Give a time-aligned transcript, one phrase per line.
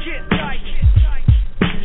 [0.05, 0.34] get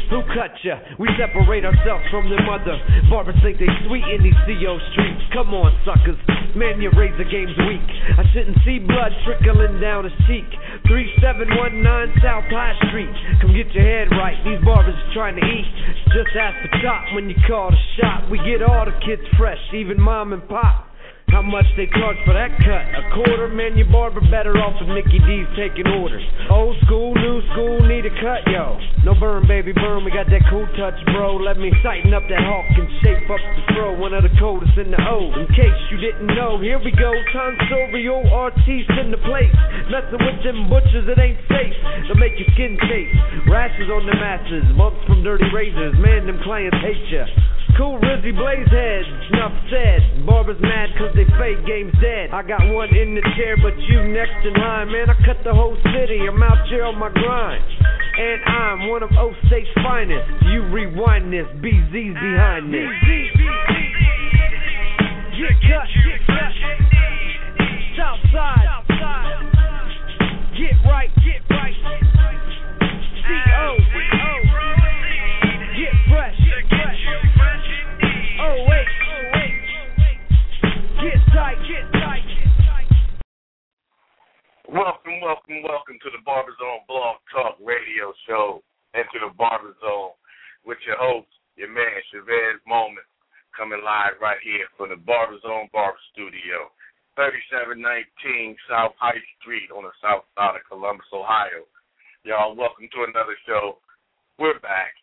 [0.10, 0.82] Who cut ya?
[0.98, 2.74] We separate ourselves from the mother.
[3.10, 5.22] Barbers think they sweet in these CO streets.
[5.34, 6.18] Come on, suckers.
[6.58, 7.86] Man, your razor game's weak.
[8.18, 10.50] I shouldn't see blood trickling down his cheek.
[10.90, 13.14] 3719 South High Street.
[13.42, 14.34] Come get your head right.
[14.42, 15.70] These barbers are trying to eat.
[16.10, 18.26] Just ask the top when you call the shop.
[18.34, 20.89] We get all the kids fresh, even mom and pop.
[21.30, 22.84] How much they charge for that cut?
[22.98, 26.26] A quarter, man, your barber better off with Mickey D's taking orders.
[26.50, 28.82] Old school, new school, need a cut, yo.
[29.06, 31.38] No burn, baby, burn, we got that cool touch, bro.
[31.38, 33.94] Let me tighten up that hawk and shape up the throw.
[33.96, 35.30] One of the coldest in the O.
[35.38, 37.14] In case you didn't know, here we go.
[37.30, 39.54] Tonsorial artiste in the place.
[39.94, 41.78] Messing with them butchers, it ain't safe.
[42.10, 43.14] They'll make your skin taste.
[43.46, 45.94] Rashes on the masses, bumps from dirty razors.
[46.02, 47.30] Man, them clients hate ya.
[47.80, 50.26] Cool Rizzy Blaze heads, enough said.
[50.28, 52.28] Barbers mad cause they fake game's dead.
[52.36, 54.92] I got one in the chair, but you next in line.
[54.92, 57.64] Man, I cut the whole city, I'm out here on my grind.
[58.20, 60.28] And I'm one of O State's finest.
[60.52, 62.92] You rewind this, BZ's behind this.
[65.40, 66.52] Get cut, get cut.
[67.96, 68.68] Southside.
[70.60, 71.49] Get right, get
[84.70, 88.62] Welcome, welcome, welcome to the Barber Zone Blog Talk Radio Show
[88.94, 89.34] and to the
[89.82, 90.14] Zone
[90.62, 91.26] with your host,
[91.58, 93.10] your man Chavez Moment,
[93.58, 96.70] coming live right here from the Barber Zone Barber Studio,
[97.18, 101.66] 3719 South High Street on the south side of Columbus, Ohio.
[102.22, 103.82] Y'all, welcome to another show.
[104.38, 104.94] We're back.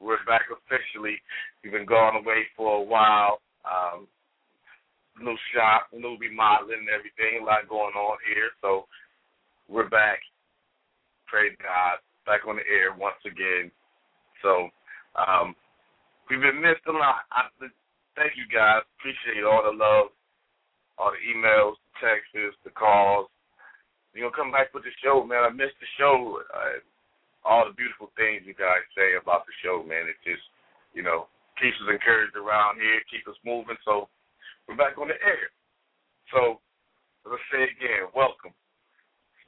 [0.00, 1.20] We're back officially.
[1.60, 3.44] We've been gone away for a while.
[3.68, 4.08] Um,
[5.20, 8.50] new shop, new remodeling and everything, a lot going on here.
[8.60, 8.86] So
[9.68, 10.20] we're back.
[11.26, 12.00] Praise God.
[12.24, 13.70] Back on the air once again.
[14.42, 14.68] So
[15.16, 15.54] um,
[16.28, 17.26] we've been missed a lot.
[17.32, 17.48] I,
[18.16, 18.84] thank you guys.
[18.98, 20.12] Appreciate all the love,
[20.98, 23.28] all the emails, the texts, the calls.
[24.14, 25.44] You know, come back with the show, man.
[25.44, 26.42] I missed the show.
[26.50, 26.82] Uh,
[27.46, 30.10] all the beautiful things you guys say about the show, man.
[30.10, 30.42] It just,
[30.92, 33.78] you know, keeps us encouraged around here, keeps us moving.
[33.84, 34.10] So
[34.68, 35.48] we're back on the air.
[36.28, 36.60] So
[37.24, 38.52] let's say again, welcome.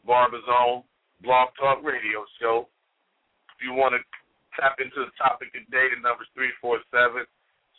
[0.08, 0.80] Barber Zone
[1.20, 2.64] Blog Talk Radio Show.
[3.52, 4.00] If you want to
[4.56, 7.28] tap into the topic today, the number is 347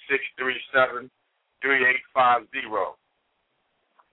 [0.05, 1.09] 637
[1.65, 2.69] 3850.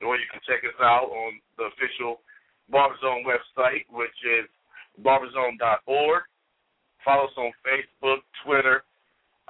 [0.01, 2.25] Or you can check us out on the official
[2.73, 4.49] Barber Zone website, which is
[5.05, 6.25] barberzone.org.
[7.05, 8.89] Follow us on Facebook, Twitter.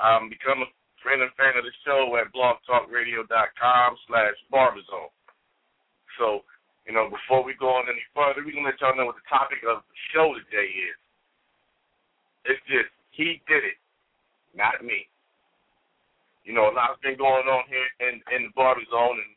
[0.03, 0.71] Um, become a
[1.09, 5.09] friend and fan of the show at blogtalkradio.com slash barberzone.
[6.21, 6.45] So,
[6.85, 9.17] you know, before we go on any further, we're going to let y'all know what
[9.17, 10.99] the topic of the show today is.
[12.45, 13.81] It's just, he did it,
[14.53, 15.09] not me.
[16.45, 19.33] You know, a lot's been going on here in, in the barber zone, and,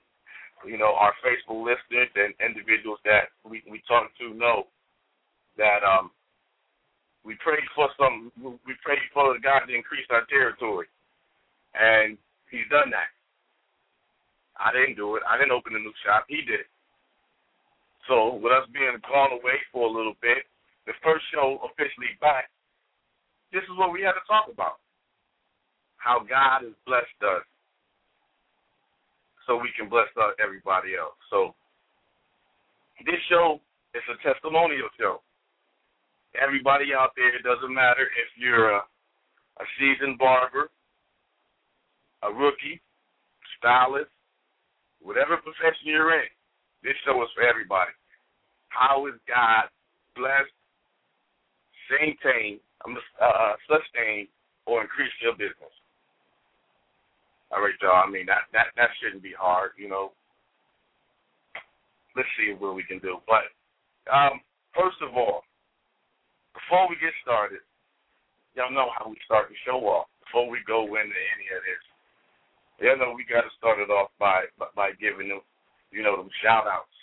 [0.67, 4.67] you know, our faithful listeners and individuals that we, we talk to know
[5.55, 6.11] that um,
[7.23, 10.91] we prayed for some, we prayed for the God to increase our territory
[11.75, 12.17] and
[12.49, 13.11] he's done that.
[14.59, 15.23] I didn't do it.
[15.25, 16.25] I didn't open a new shop.
[16.27, 16.67] He did.
[18.07, 20.45] So with us being gone away for a little bit,
[20.85, 22.49] the first show officially back,
[23.53, 24.81] this is what we had to talk about.
[25.97, 27.45] How God has blessed us
[29.45, 30.09] so we can bless
[30.41, 31.17] everybody else.
[31.29, 31.53] So
[33.05, 33.61] this show
[33.93, 35.21] is a testimonial show.
[36.37, 40.71] Everybody out there, it doesn't matter if you're a, a seasoned barber,
[42.23, 42.81] a rookie,
[43.57, 44.11] stylist,
[45.01, 46.29] whatever profession you're in,
[46.83, 47.91] this show is for everybody.
[48.69, 49.67] How is God
[50.15, 50.53] blessed,
[51.91, 54.27] maintain, um, uh, sustain,
[54.65, 55.73] or increase your business.
[57.51, 58.03] All right, y'all.
[58.05, 60.15] I mean that that that shouldn't be hard, you know.
[62.15, 63.19] Let's see what we can do.
[63.27, 63.51] But
[64.07, 64.39] um,
[64.71, 65.43] first of all,
[66.55, 67.59] before we get started,
[68.55, 70.07] y'all know how we start the show off.
[70.23, 71.83] Before we go into any of this,
[72.81, 75.41] y'all know we got to start it off by by giving them,
[75.93, 76.97] you know, them shout outs,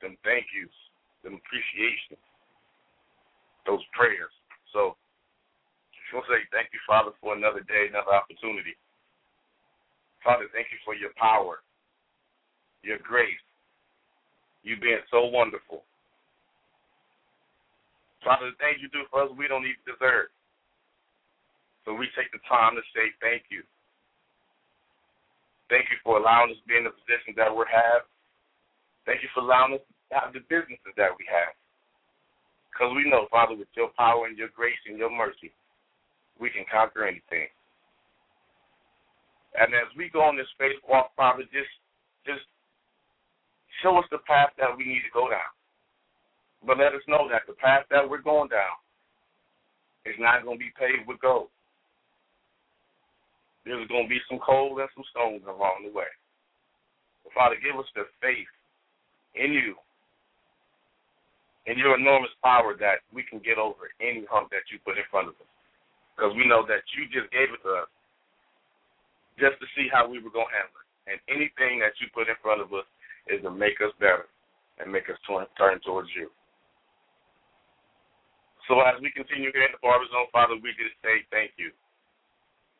[0.00, 0.72] them thank yous,
[1.20, 2.16] them appreciation,
[3.68, 4.32] those prayers.
[4.72, 4.96] So,
[5.92, 8.74] just want to say thank you, Father, for another day, another opportunity.
[10.24, 11.62] Father, thank you for your power,
[12.82, 13.46] your grace,
[14.64, 15.84] you being so wonderful.
[18.26, 20.34] Father, the things you do for us, we don't even deserve.
[21.86, 23.62] So we take the time to say thank you.
[25.68, 28.06] Thank you for allowing us to be in the position that we have.
[29.02, 31.54] Thank you for allowing us to have the businesses that we have.
[32.70, 35.50] Because we know, Father, with your power and your grace and your mercy,
[36.38, 37.48] we can conquer anything.
[39.56, 41.72] And as we go on this faith walk, Father, just
[42.28, 42.44] just
[43.82, 45.50] show us the path that we need to go down.
[46.66, 48.76] But let us know that the path that we're going down
[50.04, 51.48] is not going to be paved with gold.
[53.66, 56.06] There's going to be some cold and some stones along the way.
[57.26, 58.46] But Father, give us the faith
[59.34, 59.74] in you,
[61.66, 65.02] in your enormous power that we can get over any hump that you put in
[65.10, 65.50] front of us.
[66.14, 67.90] Because we know that you just gave it to us
[69.34, 70.88] just to see how we were going to handle it.
[71.10, 72.86] And anything that you put in front of us
[73.26, 74.30] is to make us better
[74.78, 76.30] and make us turn, towards you.
[78.70, 81.74] So as we continue here in the Barber Zone, Father, we just say thank you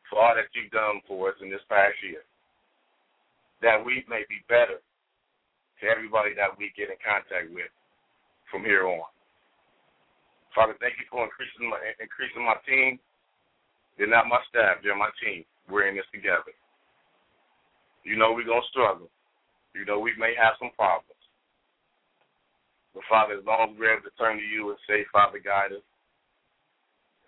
[0.08, 2.22] for all that you've done for us in this past year.
[3.62, 7.72] That we may be better to everybody that we get in contact with
[8.50, 9.08] from here on.
[10.54, 12.96] Father, thank you for increasing my increasing my team.
[13.96, 15.44] They're not my staff, they're my team.
[15.68, 16.52] We're in this together.
[18.04, 19.10] You know we're to struggle.
[19.74, 21.16] You know we may have some problems.
[22.94, 25.76] But Father, as long as we're able to turn to you and say, Father, guide
[25.76, 25.84] us,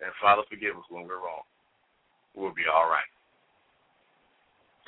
[0.01, 1.45] and Father, forgive us when we're wrong,
[2.35, 3.09] we'll be all right.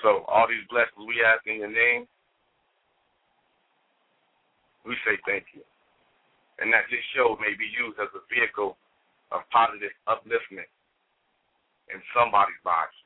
[0.01, 2.09] So all these blessings we ask in your name,
[4.85, 5.61] we say thank you.
[6.57, 8.77] And that this show may be used as a vehicle
[9.31, 10.69] of positive upliftment
[11.89, 12.97] in somebody's lives.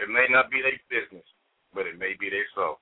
[0.00, 1.24] It may not be their business,
[1.72, 2.80] but it may be their soul.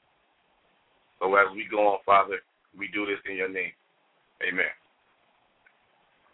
[1.19, 2.41] So as we go on, Father,
[2.77, 3.75] we do this in your name.
[4.41, 4.73] Amen.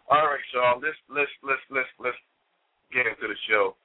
[0.09, 0.79] All right, y'all.
[0.79, 2.21] Let's let's let's let's let's
[2.91, 3.75] get into the show.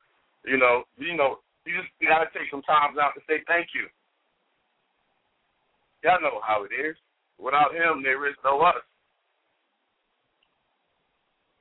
[0.45, 3.71] You know, you know, you just you gotta take some time out to say thank
[3.75, 3.87] you.
[6.03, 6.99] Y'all know how it is.
[7.39, 8.83] Without him, there is no us.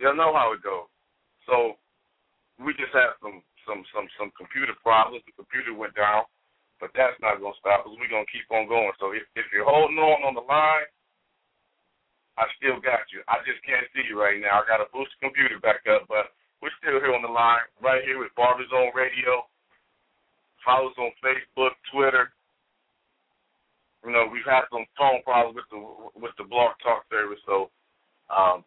[0.02, 0.90] Y'all know how it goes.
[1.46, 1.78] So
[2.58, 5.22] we just have some some some some computer problems.
[5.30, 6.26] The computer went down,
[6.82, 7.94] but that's not gonna stop us.
[7.94, 8.94] We're gonna keep on going.
[8.98, 10.90] So if if you're holding on on the line,
[12.42, 13.22] I still got you.
[13.30, 14.64] I just can't see you right now.
[14.64, 17.66] I got to boost the computer back up, but we're still here on the line,
[17.82, 19.50] right here with Barber Zone Radio.
[20.62, 22.30] Follow us on Facebook, Twitter.
[24.06, 25.82] You know, we've had some phone problems with the
[26.18, 27.70] with the Blog Talk service, so
[28.30, 28.66] um,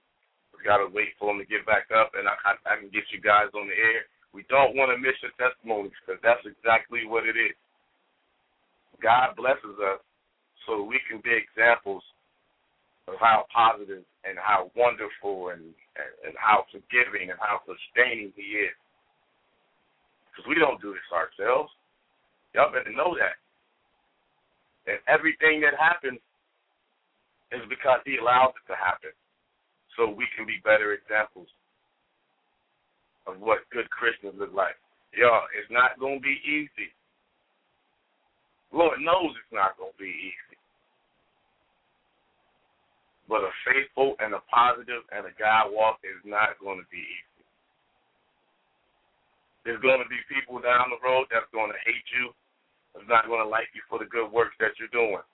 [0.55, 2.91] we got to wait for them to get back up, and I, I, I can
[2.91, 4.07] get you guys on the air.
[4.35, 7.55] We don't want to miss your testimonies because that's exactly what it is.
[9.03, 10.03] God blesses us
[10.67, 12.03] so we can be examples
[13.07, 15.63] of how positive and how wonderful and
[16.25, 18.77] and how forgiving and how sustaining He is.
[20.33, 21.71] Because we don't do this ourselves.
[22.53, 23.39] Y'all better know that.
[24.91, 26.19] And everything that happens
[27.55, 29.15] is because He allows it to happen,
[29.97, 31.49] so we can be better examples
[33.27, 34.77] of what good Christians look like.
[35.15, 36.91] Y'all, it's not going to be easy.
[38.75, 40.54] Lord knows it's not going to be easy.
[43.29, 47.01] But a faithful and a positive and a God walk is not going to be
[47.01, 47.45] easy.
[49.65, 52.37] There's going to be people down the road that's going to hate you,
[52.93, 55.25] that's not going to like you for the good works that you're doing.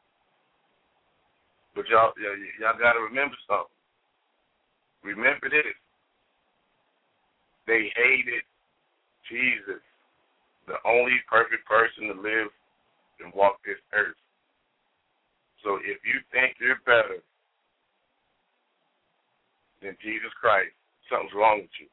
[1.75, 2.15] But y'all,
[2.63, 3.75] y'all got to remember something.
[5.03, 5.75] Remember this.
[7.67, 8.47] They hated
[9.27, 9.83] Jesus,
[10.67, 12.51] the only perfect person to live
[13.19, 14.19] and walk this earth.
[15.63, 17.23] So if you think you're better
[19.83, 20.73] than Jesus Christ,
[21.09, 21.89] something's wrong with you.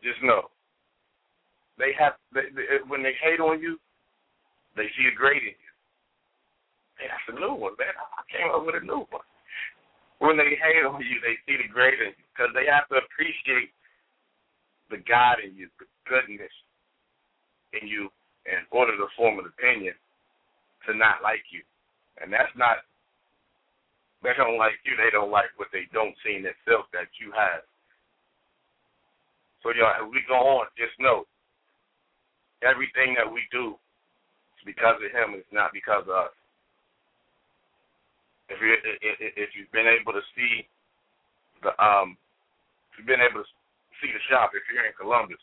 [0.00, 0.48] Just know.
[1.76, 3.78] They have they, they, when they hate on you,
[4.76, 5.72] they see a great in you.
[6.96, 7.96] Hey, that's a new one, man.
[7.96, 9.24] I came up with a new one.
[10.20, 13.00] when they hate on you, they see the great in you because they have to
[13.00, 13.72] appreciate
[14.92, 16.52] the God in you, the goodness
[17.72, 18.12] in you,
[18.44, 19.94] in order to form an opinion
[20.84, 21.64] to not like you.
[22.20, 22.84] And that's not,
[24.22, 27.32] they don't like you, they don't like what they don't see in themselves that you
[27.32, 27.64] have.
[29.64, 31.24] So, y'all, as we go on, just know
[32.60, 33.76] everything that we do
[34.56, 36.36] is because of Him, it's not because of us.
[38.50, 38.74] If you
[39.40, 40.66] if you've been able to see
[41.62, 42.18] the um,
[42.90, 43.50] if you've been able to
[44.02, 45.40] see the shop, if you're in Columbus,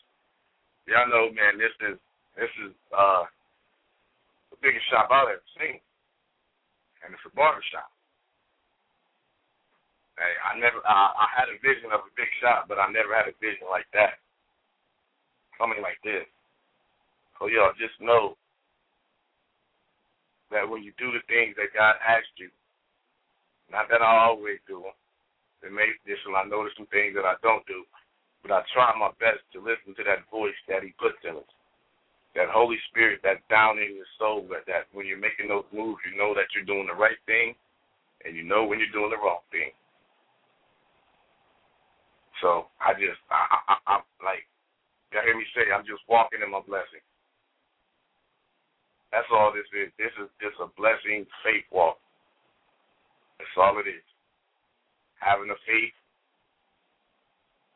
[0.84, 1.96] y'all know, man, this is
[2.36, 3.24] this is uh
[4.52, 5.80] the biggest shop I've ever seen,
[7.02, 7.88] and it's a barber shop.
[10.18, 13.14] Hey, I never uh, I had a vision of a big shot, but I never
[13.14, 14.18] had a vision like that.
[15.56, 16.26] Something like this.
[17.38, 18.34] So y'all just know
[20.50, 22.50] that when you do the things that God asked you,
[23.70, 24.96] not that I always do them.
[25.62, 27.82] May this I know there's some things that I don't do,
[28.42, 31.52] but I try my best to listen to that voice that He puts in us.
[32.34, 36.02] That Holy Spirit that's down in your soul, that, that when you're making those moves,
[36.06, 37.54] you know that you're doing the right thing,
[38.24, 39.74] and you know when you're doing the wrong thing.
[42.42, 44.46] So I just, I, I, I'm like,
[45.12, 47.02] y'all hear me say, I'm just walking in my blessing.
[49.12, 49.90] That's all this is.
[49.96, 51.98] This is just a blessing faith walk.
[53.38, 54.04] That's all it is.
[55.18, 55.96] Having a faith,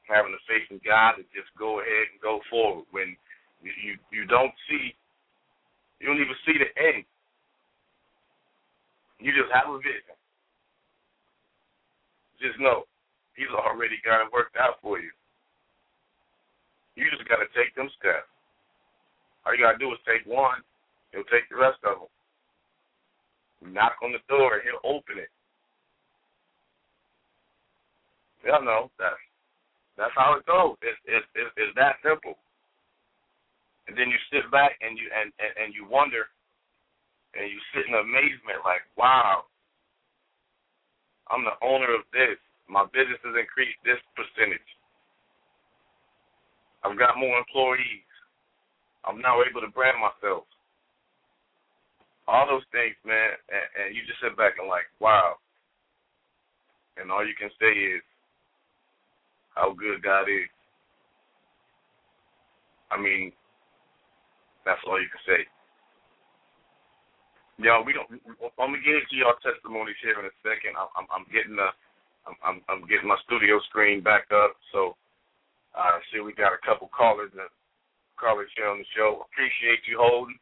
[0.06, 2.86] having a faith in God to just go ahead and go forward.
[2.92, 3.16] When
[3.64, 4.94] you, you, you don't see,
[6.00, 7.04] you don't even see the end.
[9.18, 10.16] You just have a vision.
[12.42, 12.84] Just know,
[13.34, 15.10] He's already got it worked out for you.
[16.94, 18.28] You just got to take them steps.
[19.44, 20.60] All you got to do is take one,
[21.10, 22.12] he'll take the rest of them.
[23.72, 25.30] Knock on the door, he'll open it.
[28.44, 29.14] Y'all know that's
[29.96, 30.74] that's how it goes.
[30.82, 32.34] It's it's it's, it's that simple.
[33.86, 36.26] And then you sit back and you and, and and you wonder,
[37.38, 39.46] and you sit in amazement, like, wow,
[41.30, 42.38] I'm the owner of this.
[42.72, 44.64] My business has increased this percentage.
[46.80, 48.08] I've got more employees.
[49.04, 50.48] I'm now able to brand myself.
[52.24, 55.36] All those things, man, and, and you just sit back and like, wow.
[56.96, 58.00] And all you can say is,
[59.52, 60.48] how good God is.
[62.88, 63.36] I mean,
[64.64, 65.44] that's all you can say.
[67.60, 68.08] Y'all, we don't.
[68.56, 70.72] I'm gonna get into y'all testimonies here in a second.
[70.72, 71.68] I'm, I'm, I'm getting the,
[72.26, 74.54] I'm, I'm, I'm getting my studio screen back up.
[74.72, 74.96] So,
[75.72, 77.48] I uh, see we got a couple callers that
[78.20, 79.24] callers here on the show.
[79.32, 80.36] Appreciate you holding.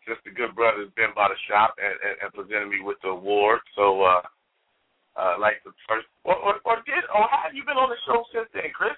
[0.09, 2.97] just a good brother has been by the shop and, and, and presented me with
[3.05, 3.61] the award.
[3.77, 4.25] So, uh,
[5.21, 8.25] uh, like the first, or, or, or did, or have you been on the show
[8.33, 8.97] since then, Chris?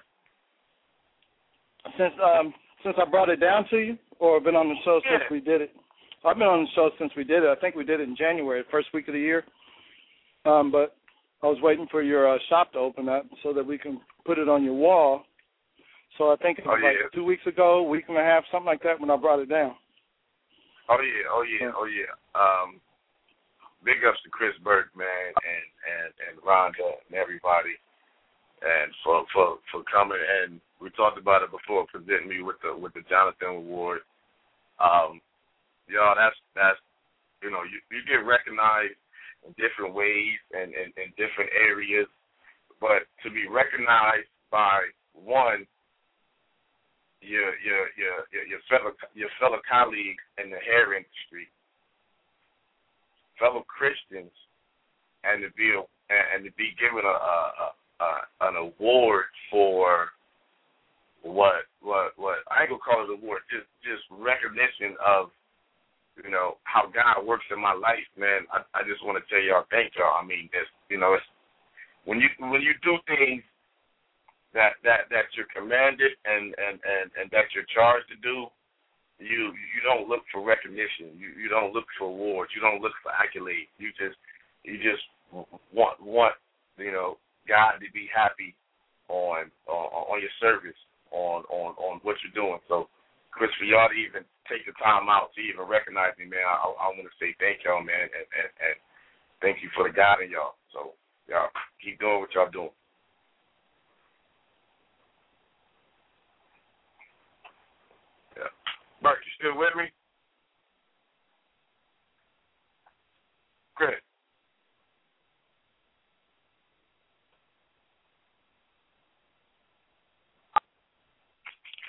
[1.99, 2.55] Since um
[2.87, 5.27] since I brought it down to you, or been on the show yeah.
[5.27, 5.75] since we did it.
[6.23, 7.49] I've been on the show since we did it.
[7.49, 9.43] I think we did it in January, first week of the year.
[10.45, 10.95] Um, but
[11.41, 14.37] I was waiting for your uh, shop to open up so that we can put
[14.37, 15.23] it on your wall.
[16.17, 17.03] So I think it was oh, yeah.
[17.03, 19.49] like two weeks ago, week and a half, something like that, when I brought it
[19.49, 19.73] down.
[20.89, 22.13] Oh yeah, oh yeah, oh yeah.
[22.35, 22.81] Um,
[23.83, 27.79] big ups to Chris Burke, man, and and and Rhonda and everybody,
[28.61, 30.19] and for for for coming.
[30.19, 34.01] And we talked about it before, presenting me with the with the Jonathan Award.
[34.83, 35.21] Um,
[35.87, 36.79] y'all, that's that's
[37.41, 38.97] you know you you get recognized
[39.45, 42.07] in different ways and in, different areas,
[42.79, 45.65] but to be recognized by one
[47.21, 51.49] your your your your fellow your fellow colleagues in the hair industry
[53.41, 54.29] fellow Christians
[55.25, 57.37] and to be a, and to be given a, a,
[58.05, 58.09] a
[58.45, 60.13] an award for
[61.25, 65.33] what what what I ain't gonna call it an award, just just recognition of
[66.23, 68.45] you know how God works in my life, man.
[68.51, 70.17] I I just want to tell y'all thank y'all.
[70.17, 71.25] I mean, it's you know it's
[72.05, 73.43] when you when you do things
[74.53, 78.47] that that that you're commanded and and and and that you're charged to do,
[79.19, 81.15] you you don't look for recognition.
[81.15, 82.51] You you don't look for awards.
[82.55, 83.71] You don't look for accolades.
[83.77, 84.17] You just
[84.63, 85.03] you just
[85.73, 86.35] want want
[86.77, 88.55] you know God to be happy
[89.07, 90.77] on on, on your service
[91.11, 92.59] on on on what you're doing.
[92.67, 92.87] So,
[93.31, 96.65] Chris, for y'all to even take the time out to even recognize me, man, I,
[96.65, 98.75] I want to say thank y'all, man, and, and, and
[99.41, 100.55] thank you for the God in y'all.
[100.73, 100.93] So,
[101.27, 101.49] y'all
[101.83, 102.73] keep doing what y'all doing.
[108.37, 108.51] Yeah,
[109.01, 109.91] Bert, you still with me?
[113.75, 113.95] Chris.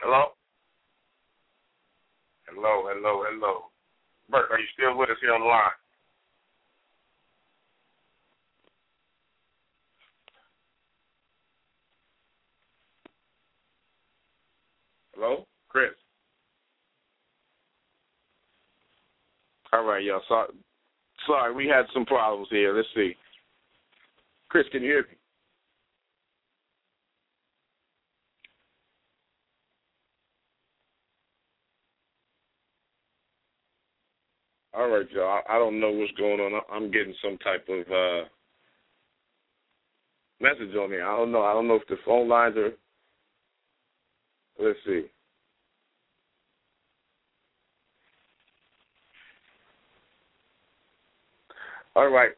[0.02, 0.32] Hello?
[3.32, 3.70] Hello.
[4.28, 5.70] Bert, are you still with us here on the line?
[15.14, 15.46] Hello?
[15.68, 15.90] Chris.
[19.72, 20.20] All right, y'all.
[20.28, 20.48] Sorry,
[21.26, 22.76] sorry, we had some problems here.
[22.76, 23.14] Let's see.
[24.50, 25.16] Chris, can you hear me?
[34.82, 35.42] All right, y'all.
[35.48, 36.60] I don't know what's going on.
[36.68, 38.26] I'm getting some type of uh
[40.40, 40.96] message on me.
[40.96, 41.42] I don't know.
[41.42, 42.72] I don't know if the phone lines are.
[44.58, 45.04] Let's see.
[51.94, 52.30] All right.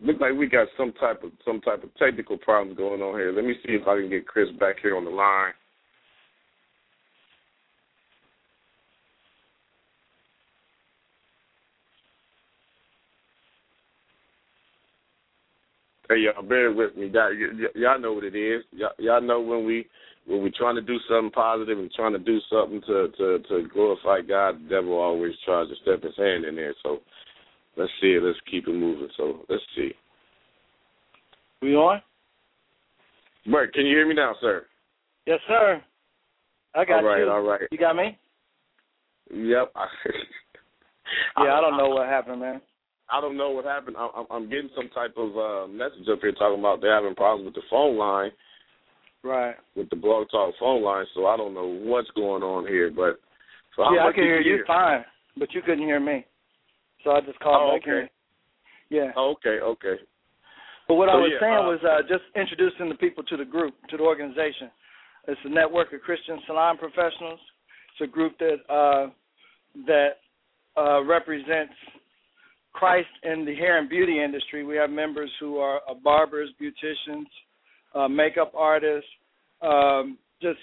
[0.00, 3.32] Looks like we got some type of some type of technical problems going on here.
[3.32, 5.54] Let me see if I can get Chris back here on the line.
[16.08, 17.10] Hey y'all, bear with me.
[17.12, 17.32] Y'all,
[17.74, 18.62] y'all know what it is.
[18.72, 19.86] Y'all, y'all know when we
[20.26, 23.68] when we're trying to do something positive and trying to do something to to to
[23.72, 26.74] glorify God, the devil always tries to step his hand in there.
[26.82, 26.98] So
[27.76, 28.22] let's see it.
[28.22, 29.08] Let's keep it moving.
[29.16, 29.92] So let's see.
[31.62, 32.02] We on?
[33.50, 34.66] Bert, can you hear me now, sir?
[35.26, 35.82] Yes, sir.
[36.74, 37.06] I got you.
[37.06, 37.30] all right, you.
[37.30, 38.18] All right, You got me?
[39.30, 39.72] Yep.
[41.38, 42.60] yeah, I don't know what happened, man.
[43.10, 43.96] I don't know what happened.
[43.98, 47.46] I'm, I'm getting some type of uh, message up here talking about they're having problems
[47.46, 48.30] with the phone line.
[49.22, 49.54] Right.
[49.74, 53.20] With the blog talk phone line, so I don't know what's going on here, but
[53.74, 55.02] so yeah, I can hear you fine,
[55.38, 56.26] but you couldn't hear me,
[57.02, 57.90] so I just called oh, back okay.
[57.90, 58.10] here.
[58.90, 59.12] Yeah.
[59.16, 59.96] Oh, okay, okay.
[60.86, 63.36] But what So, I was yeah, saying uh, was uh, just introducing the people to
[63.36, 64.70] the group, to the organization.
[65.26, 67.40] It's a network of Christian salon professionals.
[67.92, 69.08] It's a group that uh,
[69.86, 70.20] that
[70.76, 71.72] uh, represents
[72.74, 74.64] Christ in the hair and beauty industry.
[74.64, 77.26] We have members who are uh, barbers, beauticians,
[77.94, 79.08] uh, makeup artists,
[79.62, 80.58] um, just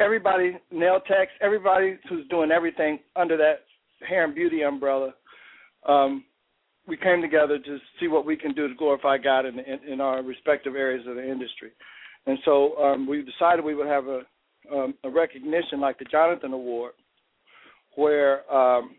[0.00, 3.64] everybody, nail techs, everybody who's doing everything under that
[4.06, 5.14] hair and beauty umbrella.
[5.88, 6.24] Um,
[6.86, 10.00] we came together to see what we can do to glorify God in, in, in
[10.00, 11.70] our respective areas of the industry.
[12.26, 14.20] And so um, we decided we would have a,
[14.72, 16.92] um, a recognition like the Jonathan Award,
[17.96, 18.96] where um,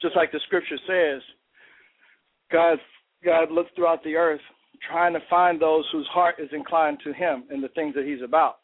[0.00, 1.22] just like the scripture says,
[2.50, 2.78] God
[3.24, 4.40] God looks throughout the earth
[4.88, 8.22] trying to find those whose heart is inclined to him and the things that he's
[8.22, 8.58] about.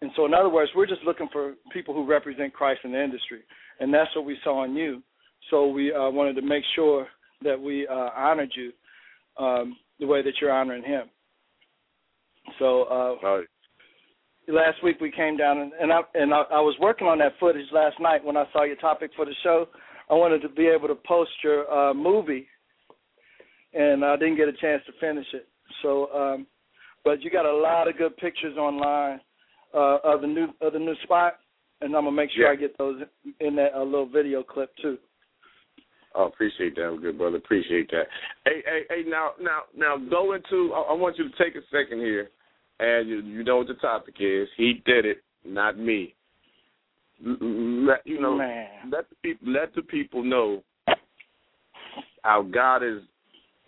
[0.00, 3.02] And so in other words, we're just looking for people who represent Christ in the
[3.02, 3.40] industry.
[3.80, 5.02] And that's what we saw in you.
[5.50, 7.06] So we uh, wanted to make sure
[7.42, 8.72] that we uh, honored you
[9.44, 11.04] um, the way that you're honoring him.
[12.58, 13.46] So uh, Right.
[14.48, 17.32] last week we came down and, and I and I, I was working on that
[17.38, 19.68] footage last night when I saw your topic for the show.
[20.12, 22.46] I wanted to be able to post your uh, movie,
[23.72, 25.48] and I didn't get a chance to finish it.
[25.80, 26.46] So, um,
[27.02, 29.20] but you got a lot of good pictures online
[29.72, 31.38] uh, of the new of the new spot,
[31.80, 32.52] and I'm gonna make sure Yeah.
[32.52, 33.00] I get those
[33.40, 34.98] in that uh, little video clip too.
[36.14, 37.38] Oh, appreciate that, good brother.
[37.38, 38.04] Appreciate that.
[38.44, 39.08] Hey, hey, hey.
[39.08, 40.74] Now, now, now, go into.
[40.74, 42.28] I, I want you to take a second here,
[42.80, 44.46] and you, you know what the topic is.
[44.58, 46.14] He did it, not me.
[47.24, 48.36] Let you know.
[48.36, 48.68] Man.
[48.90, 49.52] Let the people.
[49.52, 50.62] Let the people know
[52.22, 53.02] how God has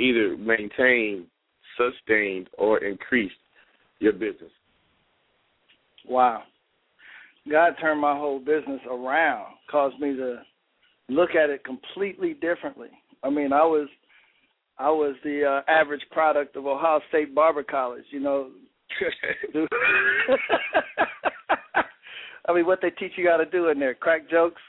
[0.00, 1.26] either maintained,
[1.76, 3.34] sustained, or increased
[4.00, 4.50] your business.
[6.08, 6.42] Wow.
[7.50, 10.42] God turned my whole business around, caused me to
[11.08, 12.88] look at it completely differently.
[13.22, 13.88] I mean, I was
[14.78, 18.04] I was the uh, average product of Ohio State Barber College.
[18.10, 18.50] You know.
[22.48, 24.62] I mean, what they teach you how to do in there: crack jokes,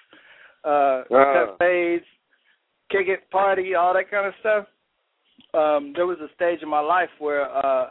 [0.64, 1.34] uh, Ah.
[1.34, 2.06] cut fades,
[2.90, 4.68] kick it, party, all that kind of stuff.
[5.54, 7.90] Um, there was a stage in my life where uh,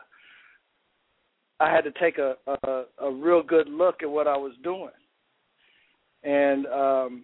[1.61, 4.91] I had to take a, a a real good look at what I was doing,
[6.23, 7.23] and um,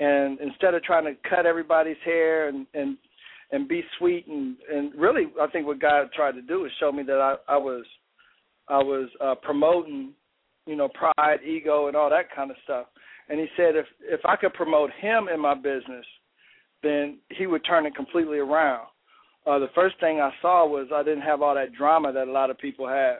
[0.00, 2.96] and instead of trying to cut everybody's hair and and
[3.52, 6.92] and be sweet and and really, I think what God tried to do is show
[6.92, 7.84] me that I I was
[8.68, 10.12] I was uh, promoting,
[10.66, 12.86] you know, pride, ego, and all that kind of stuff.
[13.28, 16.04] And he said if if I could promote him in my business,
[16.82, 18.86] then he would turn it completely around.
[19.46, 22.32] Uh, the first thing I saw was I didn't have all that drama that a
[22.32, 23.16] lot of people have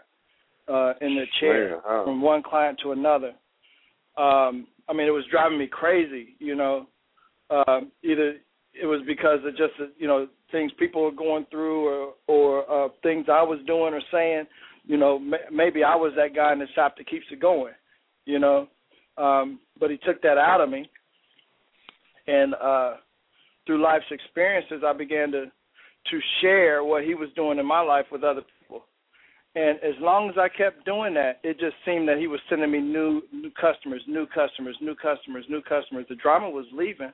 [0.68, 2.04] uh, in their chair Man, huh.
[2.04, 3.32] from one client to another.
[4.16, 6.36] Um, I mean, it was driving me crazy.
[6.38, 6.86] You know,
[7.50, 8.36] um, either
[8.74, 12.88] it was because of just you know things people were going through, or or uh,
[13.02, 14.44] things I was doing or saying.
[14.86, 15.18] You know,
[15.50, 17.72] maybe I was that guy in the shop that keeps it going.
[18.26, 18.68] You know,
[19.16, 20.88] um, but he took that out of me,
[22.26, 22.94] and uh,
[23.66, 25.46] through life's experiences, I began to
[26.10, 28.84] to share what he was doing in my life with other people.
[29.56, 32.70] And as long as I kept doing that, it just seemed that he was sending
[32.70, 36.06] me new new customers, new customers, new customers, new customers.
[36.08, 37.12] The drama was leaving,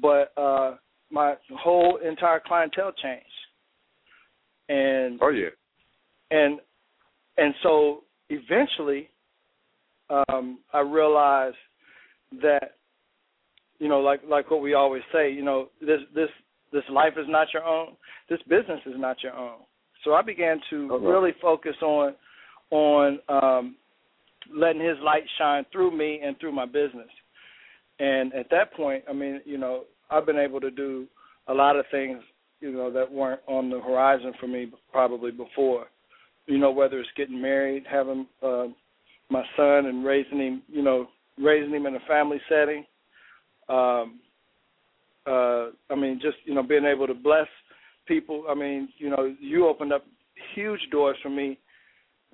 [0.00, 0.76] but uh
[1.10, 3.26] my whole entire clientele changed.
[4.68, 5.48] And Oh yeah.
[6.30, 6.60] and
[7.38, 9.08] and so eventually
[10.10, 11.56] um I realized
[12.42, 12.76] that
[13.78, 16.28] you know like like what we always say you know this this
[16.72, 17.88] this life is not your own.
[18.30, 19.58] This business is not your own.
[20.04, 21.06] So I began to Okay.
[21.06, 22.14] really focus on
[22.70, 23.76] on um
[24.52, 27.10] letting his light shine through me and through my business.
[27.98, 31.06] And at that point I mean you know I've been able to do
[31.48, 32.18] a lot of things
[32.60, 35.86] you know that weren't on the horizon for me probably before
[36.46, 38.66] you know whether it's getting married having uh
[39.30, 41.06] my son and raising him you know
[41.38, 42.84] raising him in a family setting
[43.68, 44.20] um
[45.26, 47.46] uh I mean just you know being able to bless
[48.06, 48.44] people.
[48.50, 50.04] I mean you know you opened up
[50.54, 51.58] huge doors for me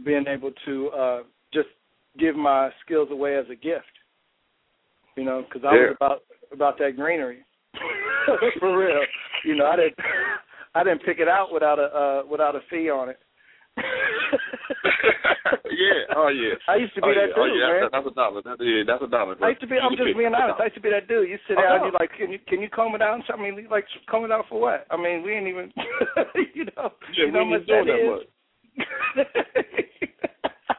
[0.05, 1.21] being able to uh
[1.53, 1.69] just
[2.19, 3.85] give my skills away as a gift
[5.17, 5.89] you know because I Yeah.
[5.89, 7.45] was about about that greenery.
[8.59, 9.03] For real.
[9.45, 9.95] You know I didn't
[10.75, 13.19] I didn't pick it out without a uh without a fee on it
[15.73, 16.17] yeah.
[16.17, 16.55] Oh yeah.
[16.69, 17.39] I used to be oh, that yeah.
[17.39, 17.69] Oh, dude, oh, yeah.
[17.69, 17.81] man.
[17.89, 18.41] That's, that's a dollar.
[18.43, 19.35] That, yeah, that's a dollar.
[19.43, 19.79] I used to be.
[19.79, 20.61] I'm just being honest.
[20.61, 21.29] I used to be that dude.
[21.29, 21.91] You sit oh, down, and know.
[21.91, 23.21] you like, can you can you comb it out?
[23.31, 24.87] I mean, like comb it out for what?
[24.91, 25.73] I mean, we ain't even.
[26.55, 26.93] you know.
[27.15, 28.11] Yeah, you know we how ain't much doing that that is.
[28.13, 28.29] much.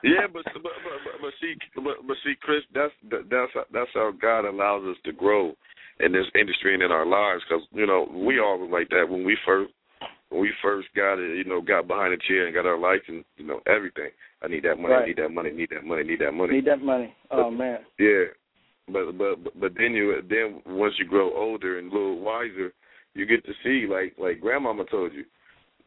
[0.03, 0.71] Yeah, but but but,
[1.03, 5.12] but, but see, but, but see, Chris, that's that's that's how God allows us to
[5.12, 5.53] grow
[5.99, 7.43] in this industry and in our lives.
[7.47, 9.73] Because you know we all were like that when we first
[10.29, 11.37] when we first got it.
[11.37, 13.25] You know, got behind the chair and got our license.
[13.37, 14.09] You know, everything.
[14.41, 14.93] I need that money.
[14.93, 15.51] I need that money.
[15.51, 16.03] Need that money.
[16.03, 16.53] Need that money.
[16.53, 17.13] Need that money.
[17.31, 17.79] Oh man.
[17.97, 18.25] Yeah,
[18.87, 22.73] but but but- but then you then once you grow older and a little wiser,
[23.13, 25.25] you get to see like like grandmama told you,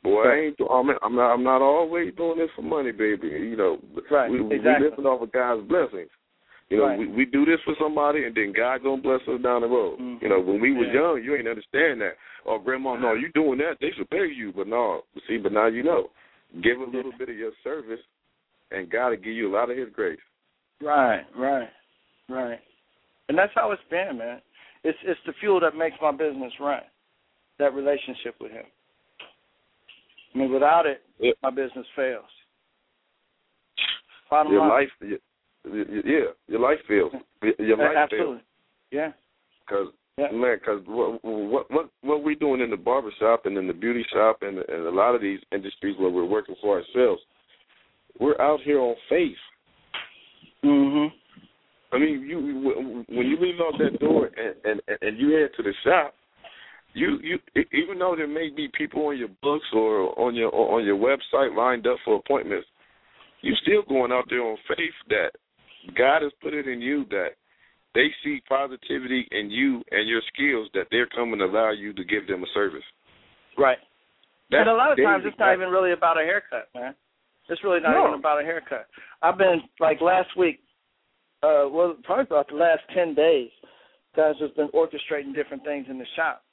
[0.03, 3.29] boy, I ain't I'm I'm not I'm not always doing this for money, baby.
[3.29, 3.79] You know,
[4.11, 4.91] Right, we we exactly.
[4.91, 6.11] living off of God's blessings.
[6.73, 6.99] You know, Right.
[6.99, 9.99] we we do this for somebody, and then God gonna bless us down the road.
[9.99, 10.23] Mhm.
[10.23, 10.95] You know, when we was Yeah.
[10.95, 12.17] young, you ain't understand that.
[12.47, 13.79] Oh, grandma, no, you doing that?
[13.79, 15.05] They should pay you, but no.
[15.27, 16.11] See, but now you know.
[16.63, 18.01] Give a little bit of your service,
[18.71, 20.21] and God will give you a lot of His grace.
[20.81, 21.27] Right.
[21.35, 21.71] Right.
[22.29, 22.61] Right.
[23.29, 24.41] And that's how it's been, man.
[24.83, 26.83] It's it's the fuel that makes my business run.
[27.59, 28.67] That relationship with him.
[30.35, 31.35] I mean, without it, Yeah.
[31.43, 32.31] my business fails.
[34.31, 34.71] Bottom your line.
[34.71, 35.21] life,
[35.65, 37.13] yeah, your life feels.
[37.59, 38.35] Your, life Absolutely.
[38.37, 38.43] fails
[38.91, 39.13] Yeah.
[39.65, 40.31] because Yeah.
[40.33, 43.73] man, because what what what what we doing in the barber shop and in the
[43.73, 47.23] beauty shop and, and a lot of these industries where we're working for ourselves,
[48.19, 49.39] we're out here on faith.
[50.65, 51.13] Mhm.
[51.93, 55.63] I mean, you when you leave out that door and and and you head to
[55.63, 56.15] the shop,
[56.95, 57.39] you you
[57.73, 60.97] even though there may be people on your books or on your or on your
[60.97, 62.67] website lined up for appointments,
[63.41, 65.33] you're still going out there on faith that
[65.97, 67.31] God has put it in you that
[67.95, 72.05] they see positivity in you and your skills that they're coming to allow you to
[72.05, 72.85] give them a service.
[73.59, 73.79] Right.
[74.51, 76.95] That's and a lot of times it's not even really about a haircut, man.
[77.49, 78.09] It's really not No.
[78.09, 78.87] even about a haircut.
[79.21, 80.61] I've been like last week,
[81.43, 83.51] uh well probably about the last ten days,
[84.17, 86.45] guys has been orchestrating different things in the shop.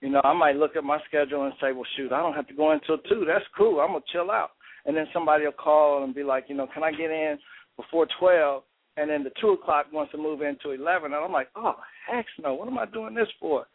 [0.00, 2.48] You know, I might look at my schedule and say, Well shoot, I don't have
[2.48, 3.24] to go until two.
[3.26, 3.80] That's cool.
[3.80, 4.50] I'm gonna chill out.
[4.86, 7.38] And then somebody will call and be like, you know, can I get in
[7.76, 8.62] before twelve?
[8.98, 11.76] And then the two o'clock wants to move into eleven and I'm like, Oh
[12.10, 13.66] heck no, what am I doing this for?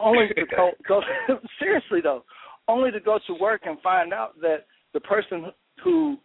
[0.00, 1.00] only to go, go
[1.58, 2.24] seriously though,
[2.68, 5.46] only to go to work and find out that the person
[5.82, 6.16] who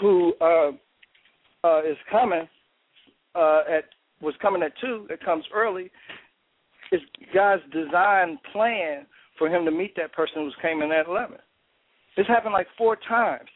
[0.00, 0.72] who uh,
[1.64, 2.46] uh, is coming
[3.34, 3.84] uh, at
[4.20, 5.90] was coming at two that comes early
[6.92, 7.00] is
[7.34, 9.06] God's design plan
[9.38, 11.38] for him to meet that person who's came in at eleven.
[12.16, 13.48] This happened like four times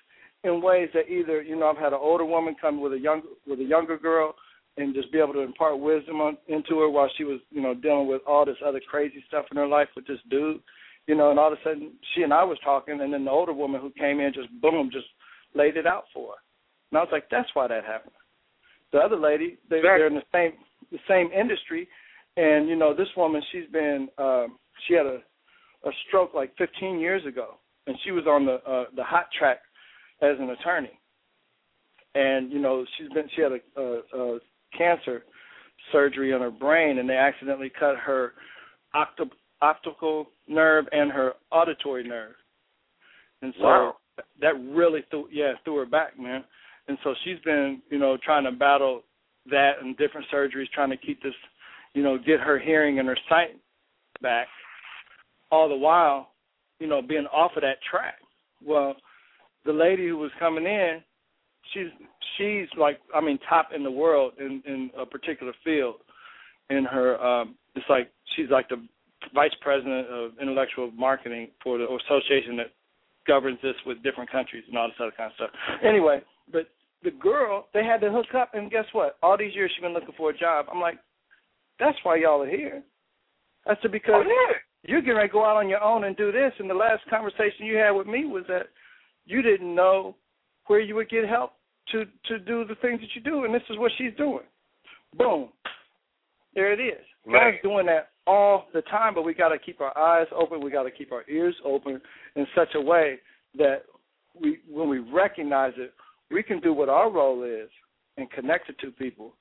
[0.45, 3.23] in ways that either you know I've had an older woman come with a young
[3.47, 4.35] with a younger girl
[4.77, 7.75] and just be able to impart wisdom on, into her while she was you know
[7.75, 10.61] dealing with all this other crazy stuff in her life with this dude,
[11.07, 13.31] you know, and all of a sudden she and I was talking, and then the
[13.31, 15.07] older woman who came in just boom just
[15.55, 16.39] laid it out for her,
[16.91, 18.15] and I was like, that's why that happened.
[18.93, 20.53] The other lady, they, they're in the same
[20.91, 21.89] the same industry,
[22.37, 25.19] and you know this woman, she's been um, she had a
[25.85, 27.55] a stroke like 15 years ago,
[27.87, 29.59] and she was on the uh, the hot track
[30.23, 30.99] as an attorney.
[32.15, 34.39] And you know she's been she had a, a, a
[34.77, 35.23] cancer
[35.93, 38.33] surgery on her brain, and they accidentally cut her
[38.95, 39.27] octo,
[39.63, 42.35] optical nerve and her auditory nerve.
[43.43, 43.97] And so wow.
[44.41, 46.45] that really threw yeah threw her back, man.
[46.89, 49.03] And so she's been you know trying to battle
[49.51, 51.35] that and different surgeries, trying to keep this
[51.95, 53.57] you know get her hearing and her sight
[54.21, 54.49] back,
[55.51, 56.31] all the while
[56.79, 58.17] you know being off of that track.
[58.65, 58.97] Well,
[59.65, 61.03] the lady who was coming in,
[61.73, 61.89] she's
[62.37, 65.97] she's like I mean top in the world in in a particular field.
[66.71, 68.77] In her, um, it's like she's like the
[69.35, 72.71] vice president of intellectual marketing for the association that
[73.27, 75.51] governs this with different countries and all this other kind of stuff.
[75.85, 76.21] Anyway,
[76.53, 76.69] but
[77.03, 79.17] the girl they had to hook up, and guess what?
[79.23, 80.67] All these years she's been looking for a job.
[80.73, 80.99] I'm like,
[81.81, 82.83] that's why y'all are here.
[83.67, 84.57] That's because Oh, yeah.
[84.85, 86.53] you're getting ready to go out on your own and do this.
[86.61, 88.67] And the last conversation you had with me was that
[89.31, 90.17] you didn't know
[90.67, 91.53] where you would get help
[91.93, 94.45] to to do the things that you do, and this is what she's doing.
[95.17, 95.49] Boom,
[96.55, 97.05] there it is.
[97.31, 100.61] God's doing that all the time, but we got to keep our eyes open.
[100.61, 102.01] We got to keep our ears open
[102.37, 103.19] in such a way
[103.59, 103.85] that
[104.41, 105.93] we, when we recognize it,
[106.31, 107.69] we can do what our role is
[108.17, 109.35] and connect it to people.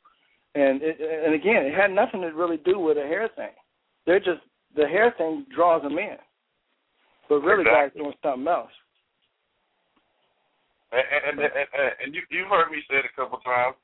[0.56, 3.52] And it, and again, it had nothing to really do with a hair thing.
[4.06, 4.42] They're just
[4.76, 6.18] the hair thing draws them in,
[7.28, 8.02] but really, God's Exactly.
[8.02, 8.72] doing something else.
[10.92, 13.76] And, and, and, and, and you you've heard me say it a couple times.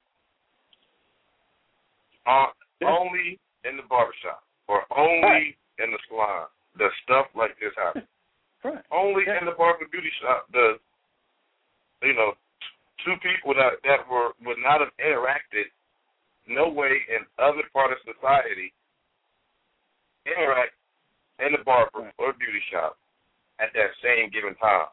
[2.25, 2.49] Uh.
[2.83, 8.03] Only in the barbershop or only in the salon does stuff like this happen.
[8.65, 8.81] Right.
[8.89, 9.37] Only Yeah.
[9.39, 10.81] in the barber beauty shop does
[12.01, 12.33] you know
[13.05, 15.69] two people that that were would not have interacted
[16.49, 18.73] no way in other part of society
[20.25, 20.73] interact
[21.45, 22.13] in the barber Right.
[22.17, 22.97] or beauty shop
[23.61, 24.89] at that same given time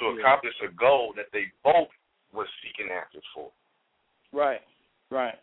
[0.00, 1.88] to accomplish a goal that they both
[2.32, 3.50] were seeking answers for.
[4.32, 4.60] Right.
[5.10, 5.34] Right.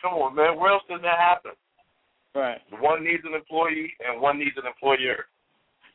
[0.00, 0.56] Come on, man.
[0.58, 1.52] Where else does that happen?
[2.34, 2.60] Right.
[2.80, 5.26] One needs an employee and one needs an employer,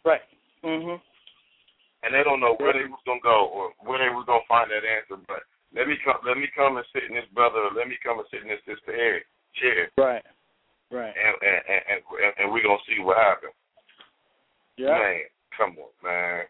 [0.03, 0.21] Right.
[0.63, 1.01] Mhm.
[2.03, 4.69] and they don't know where they was gonna go or where they was gonna find
[4.69, 5.15] that answer.
[5.15, 7.95] But let me come, let me come and sit in this brother, or let me
[8.03, 10.25] come and sit in this sister here chair, Right.
[10.91, 11.15] Right.
[11.15, 13.53] and and and and, and we're gonna see what happens.
[14.75, 14.99] Yeah.
[14.99, 15.21] Man,
[15.55, 16.45] come on, man.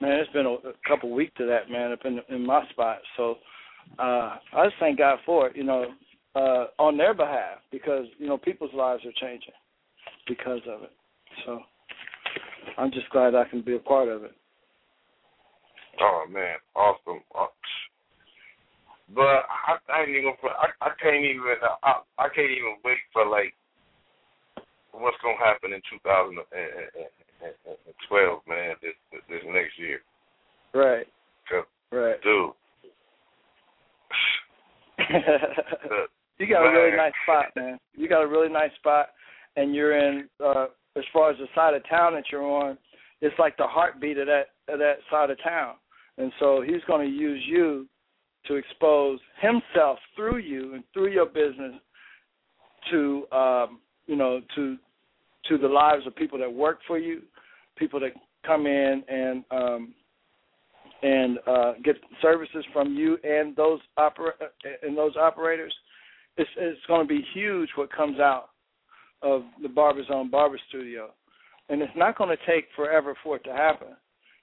[0.00, 2.98] Man, it's been a, a couple weeks to that, man, up in in my spot.
[3.16, 3.36] So
[3.98, 5.86] uh I just thank God for it, you know,
[6.34, 9.54] uh on their behalf because, you know, people's lives are changing
[10.26, 10.92] because of it.
[11.44, 11.60] So
[12.76, 14.32] I'm just glad I can be a part of it.
[16.00, 17.22] Oh man, awesome.
[17.34, 17.46] Uh,
[19.14, 20.32] but I, I ain't even.
[20.44, 21.42] I, I can't even.
[21.82, 23.54] I, I can't even wait for like
[24.92, 25.80] what's gonna happen in
[27.40, 28.74] 2012, man.
[28.82, 28.94] This
[29.28, 30.02] this next year,
[30.74, 31.06] Right.
[31.48, 32.20] 'Cause, Right.
[32.22, 32.52] dude.
[36.38, 37.78] you got a really nice spot, man.
[37.94, 39.10] You got a really nice spot,
[39.56, 40.28] and you're in.
[40.40, 42.76] uh As far as the side of town that you're on,
[43.20, 45.76] it's like the heartbeat of that of that side of town,
[46.18, 47.86] and so he's going to use you
[48.46, 51.74] to expose himself through you and through your business
[52.90, 54.76] to um, you know to
[55.48, 57.22] to the lives of people that work for you,
[57.76, 58.12] people that
[58.46, 59.94] come in and um,
[61.02, 64.32] and uh, get services from you and those oper-
[64.82, 65.74] and those operators.
[66.36, 68.50] It's it's going to be huge what comes out
[69.22, 71.10] of the Barber Zone Barber Studio,
[71.68, 73.88] and it's not going to take forever for it to happen.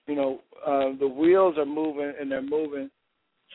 [0.07, 2.89] You know, uh, the wheels are moving and they're moving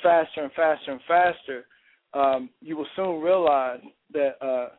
[0.03, 1.65] faster and faster and faster.
[2.13, 3.81] Um, you will soon realize
[4.13, 4.71] that uh,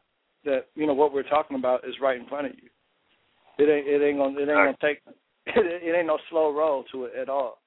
[0.46, 2.70] that you know what we're talking about is right in front of you.
[3.58, 5.16] It ain't it ain't gonna it ain't gonna take it,
[5.84, 7.60] it ain't no slow roll to it at all.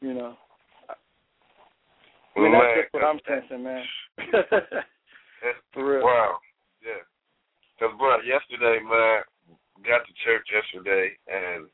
[0.00, 0.36] You know.
[2.36, 3.84] I mean, that's Man, just what I'm sensing, man.
[5.72, 6.04] For real.
[6.04, 6.38] Wow.
[6.82, 7.02] Yeah.
[7.78, 9.22] Cause bro, yesterday, man,
[9.86, 11.66] got to church yesterday, and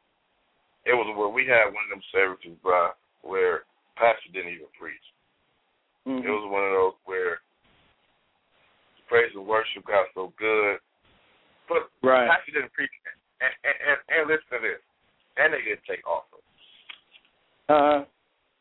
[0.85, 2.91] it was where we had one of them services, bro,
[3.23, 3.65] where
[3.97, 5.07] pastor didn't even preach.
[6.07, 6.25] Mhm.
[6.25, 7.41] It was one of those where
[9.11, 10.79] praise and worship got so good,
[11.67, 12.31] but Right.
[12.31, 12.91] pastor didn't preach.
[13.43, 14.83] And, and, and, and listen to this,
[15.41, 16.47] and they didn't take offering.
[17.67, 18.05] Uh,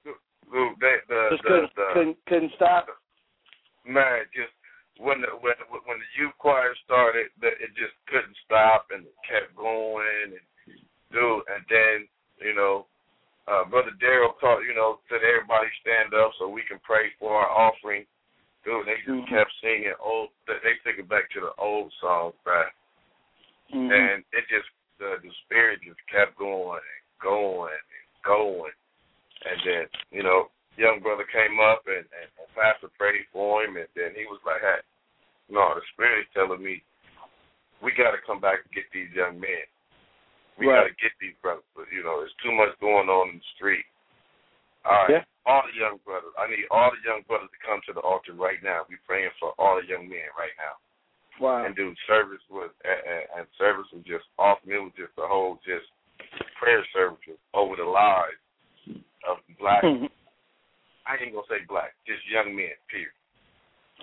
[0.01, 0.15] The,
[0.49, 2.88] the, the, just the, couldn't, the, couldn't couldn't stop.
[3.85, 4.49] man, just
[4.97, 5.53] when the when
[5.85, 10.41] when the youth choir started, it just couldn't stop and it kept going and
[11.13, 11.95] dude, and then
[12.41, 12.88] you know,
[13.45, 17.35] uh, brother Daryl taught you know said everybody stand up so we can pray for
[17.35, 18.07] our offering.
[18.63, 19.27] Dude, they just Mhm.
[19.29, 20.31] kept singing old.
[20.45, 22.71] They they took it back to the old songs, right?
[23.71, 23.91] Mhm.
[23.91, 28.73] And it just the the spirit just kept going and going and going.
[29.45, 33.77] And then, you know, young brother came up and, and, and pastor prayed for him
[33.77, 34.81] and then he was like, Hey,
[35.47, 36.83] no, the spirit's telling me
[37.81, 39.63] we gotta come back and get these young men.
[40.57, 40.83] We Right.
[40.83, 41.63] gotta get these brothers.
[41.75, 43.85] But you know, there's too much going on in the street.
[44.83, 45.09] All right.
[45.11, 45.23] Yeah.
[45.49, 46.29] All the young brothers.
[46.38, 48.85] I need all the young brothers to come to the altar right now.
[48.85, 50.77] We're praying for all the young men right now
[51.39, 51.65] Wow.
[51.65, 54.69] and dude, service was and, service was just awesome.
[54.69, 55.88] It was just a whole just
[56.59, 57.17] prayer service
[57.55, 58.35] over the lives
[59.23, 59.81] of black.
[61.07, 62.75] I ain't gonna say black, just young men.
[62.91, 63.15] Period.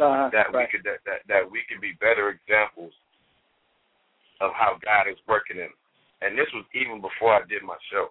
[0.01, 0.33] Uh-huh.
[0.33, 2.93] That we could that, that that we could be better examples
[4.41, 5.69] of how God is working in.
[5.69, 5.83] us.
[6.25, 8.09] And this was even before I did my show.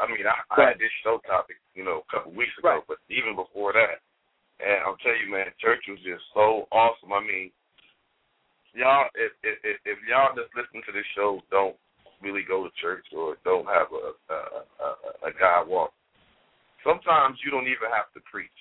[0.00, 2.88] I mean, I, I had this show topic, you know, a couple weeks ago, Right.
[2.88, 4.00] but even before that,
[4.62, 7.12] and I'll tell you, man, church was just so awesome.
[7.12, 7.50] I mean,
[8.72, 11.76] y'all, if if if, y'all just listen to this show, don't
[12.22, 14.38] really go to church or don't have a a,
[14.80, 14.88] a,
[15.28, 15.92] a God walk.
[16.86, 18.54] Sometimes you don't even have to preach.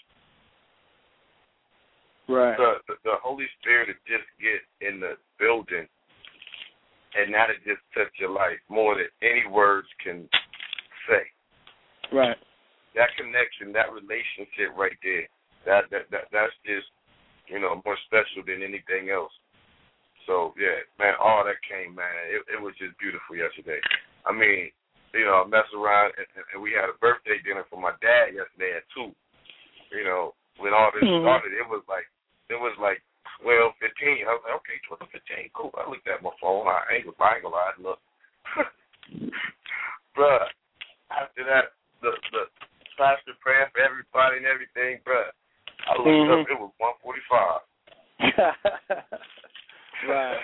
[2.27, 2.57] Right.
[2.57, 5.87] The, the the Holy Spirit will just get in the building,
[7.13, 10.27] and that'll just touch your life more than any words can
[11.09, 11.23] say.
[12.15, 12.37] Right.
[12.95, 15.25] That connection, that relationship right there,
[15.65, 16.85] that that, that that's just
[17.49, 19.33] you know more special than anything else.
[20.29, 22.13] So yeah, man, all that came, man.
[22.29, 23.81] It, it was just beautiful yesterday.
[24.21, 24.69] I mean,
[25.17, 28.37] you know, I messed around and, and we had a birthday dinner for my dad
[28.37, 29.09] yesterday at two.
[29.89, 31.25] You know, when all this Mhm.
[31.25, 32.05] started, it was like
[32.53, 33.01] it was like
[33.41, 34.29] twelve fifteen.
[34.29, 35.73] I was like, okay, twelve fifteen, cool.
[35.73, 36.69] I looked at my phone.
[36.69, 37.99] I ain't gonna, I ain't gonna lie, look,
[40.15, 40.47] bruh.
[41.11, 42.45] After that, the the
[42.95, 45.33] pastor praying for everybody and everything, bruh.
[45.89, 46.31] I looked Mhm.
[46.31, 46.47] up.
[46.47, 47.65] It was one forty five.
[50.07, 50.39] right.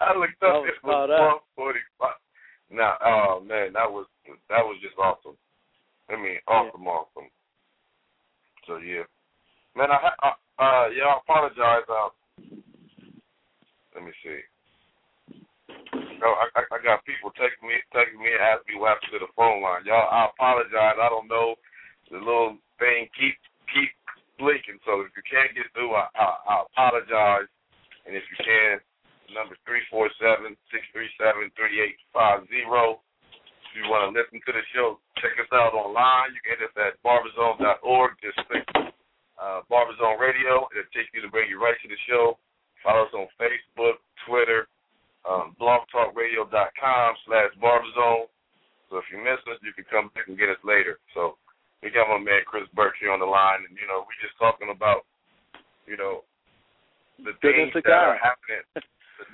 [0.00, 0.62] I looked That up.
[0.62, 1.20] was It was caught up.
[1.20, 2.20] one forty five.
[2.70, 4.06] Now, oh man, that was
[4.48, 5.36] that was just awesome.
[6.10, 7.30] I mean, awesome, awesome.
[8.66, 9.04] So yeah,
[9.74, 9.90] man.
[9.90, 11.88] I, I uh yeah, I apologize.
[11.88, 12.10] Uh,
[13.94, 14.40] let me see.
[16.20, 19.12] No, I, I I got people texting me, texting me, and asking me what happened
[19.16, 19.86] to the phone line.
[19.88, 20.98] Y'all, I apologize.
[21.00, 21.54] I don't know.
[22.10, 23.36] The little thing keep
[23.72, 23.88] keep
[24.36, 24.80] blinking.
[24.84, 27.48] So if you can't get through, I I, I apologize.
[28.04, 28.80] And if you can,
[29.28, 32.98] the number three four seven six three seven three eight five zero.
[33.70, 36.32] If you want to listen to the show, check us out online.
[36.34, 38.10] You can hit us at barberzone.org.
[38.24, 38.64] Just click
[39.36, 40.64] uh, Barberzone Radio.
[40.72, 42.40] It'll take you to bring you right to the show.
[42.80, 44.66] Follow us on Facebook, Twitter,
[45.28, 48.32] um, blogtalkradio.com slash barberzone.
[48.88, 50.96] So if you miss us, you can come back and get us later.
[51.12, 51.36] So
[51.84, 54.34] we got my man Chris Burke here on the line, and, you know, we're just
[54.40, 55.04] talking about,
[55.84, 56.24] you know,
[57.20, 58.08] the Goodness things of that God.
[58.16, 58.82] are happening, the,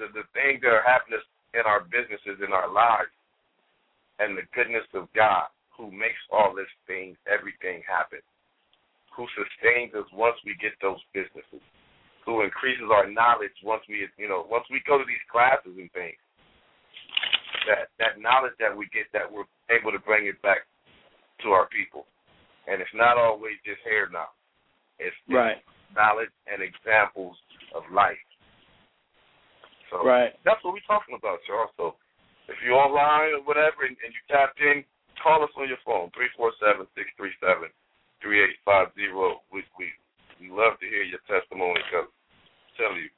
[0.01, 1.23] the, the things that are happening
[1.55, 3.13] in our businesses, in our lives,
[4.23, 8.23] and the goodness of God who makes all this things, everything happen,
[9.11, 11.59] who sustains us once we get those businesses,
[12.23, 15.91] who increases our knowledge once we, you know, once we go to these classes and
[15.91, 16.15] things.
[17.67, 20.67] That that knowledge that we get, that we're able to bring it back
[21.47, 22.11] to our people,
[22.67, 24.35] and it's not always just hair now.
[24.99, 25.63] It's, it's Right.
[25.95, 27.39] knowledge and examples
[27.71, 28.19] of life.
[29.91, 30.35] So Right.
[30.43, 31.71] that's what we're talking about, y'all.
[31.77, 31.97] So
[32.49, 34.85] if you're online or whatever and, and you tapped in,
[35.23, 37.71] call us on your phone, three four seven six three seven
[38.21, 39.43] three eight five zero.
[39.53, 39.93] We we
[40.41, 42.11] we love to hear your testimony because
[42.77, 43.09] tell you,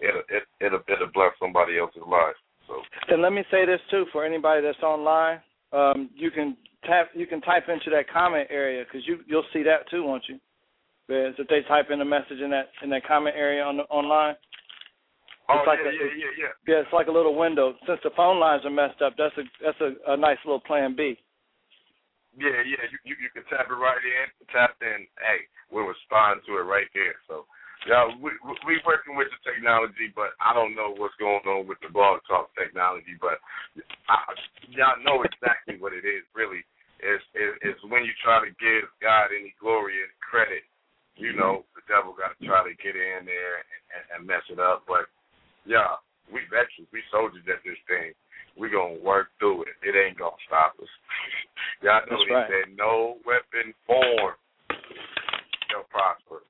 [0.00, 2.34] it'll it, it'll it'll bless somebody else's life.
[2.68, 5.40] So And let me say this too for anybody that's online.
[5.72, 9.62] Um, you can tap, you can type into that comment area because you you'll see
[9.64, 10.38] that too, won't you?
[11.06, 13.82] Because if they type in a message in that in that comment area on the,
[13.84, 14.36] online,
[15.50, 17.74] oh It's like yeah, a- yeah yeah yeah yeah, it's like a little window.
[17.86, 20.94] Since the phone lines are messed up, that's a that's a, a nice little plan
[20.96, 21.18] B.
[22.38, 22.84] yeah yeah.
[22.88, 25.04] You, you you can tap it right in, tap in.
[25.20, 27.16] Hey, we'll respond to it right there.
[27.28, 27.44] So
[27.84, 28.32] Yeah, we
[28.64, 32.24] we working with the technology, but I don't know what's going on with the blog
[32.24, 33.12] talk technology.
[33.20, 33.36] But
[34.08, 34.24] I,
[34.72, 36.24] y'all know exactly what it is.
[36.32, 36.64] Really,
[37.04, 37.20] is
[37.60, 40.64] is when you try to give God any glory and credit.
[41.20, 41.44] You mm-hmm.
[41.44, 43.54] know, the devil got to try to get in there
[43.92, 44.88] and, and mess it up.
[44.88, 45.04] But
[45.68, 46.00] yeah,
[46.32, 48.16] we veterans, we soldiers at this thing.
[48.56, 49.76] We gonna work through it.
[49.84, 50.88] It ain't gonna stop us.
[51.84, 52.48] y'all know That's he right.
[52.48, 54.40] said no weapon formed
[55.68, 56.46] shall prosper.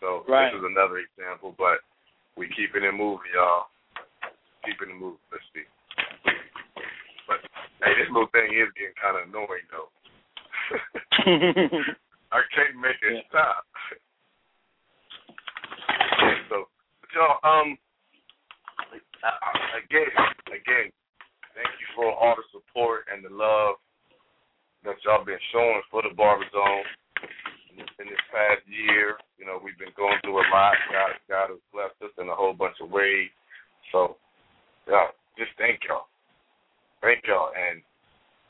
[0.00, 0.52] So Right.
[0.52, 1.80] this is another example, but
[2.36, 3.66] we keeping it moving, y'all.
[4.64, 5.18] Keeping it moving.
[5.32, 5.66] Let's see.
[7.26, 7.40] But
[7.82, 9.90] hey, this little thing is getting kind of annoying though.
[12.30, 13.28] I can't make it Yeah.
[13.28, 13.64] stop.
[16.48, 16.68] so,
[17.00, 17.78] but y'all, um,
[19.76, 20.08] again,
[20.46, 20.92] again,
[21.54, 23.76] thank you for all the support and the love
[24.84, 26.84] that y'all been showing for the Barber Zone
[27.78, 29.18] in this past year.
[29.38, 30.74] You know, we've been going through a lot.
[30.90, 33.30] God, God has blessed us in a whole bunch of ways.
[33.92, 34.18] So,
[34.86, 36.10] yeah, just thank y'all.
[37.00, 37.54] Thank y'all.
[37.54, 37.80] And,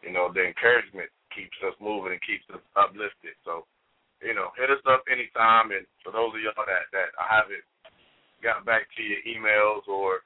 [0.01, 3.37] you know, the encouragement keeps us moving and keeps us uplifted.
[3.45, 3.68] So,
[4.24, 5.70] you know, hit us up anytime.
[5.70, 7.64] And for those of y'all that, that I haven't
[8.43, 10.24] got back to your emails or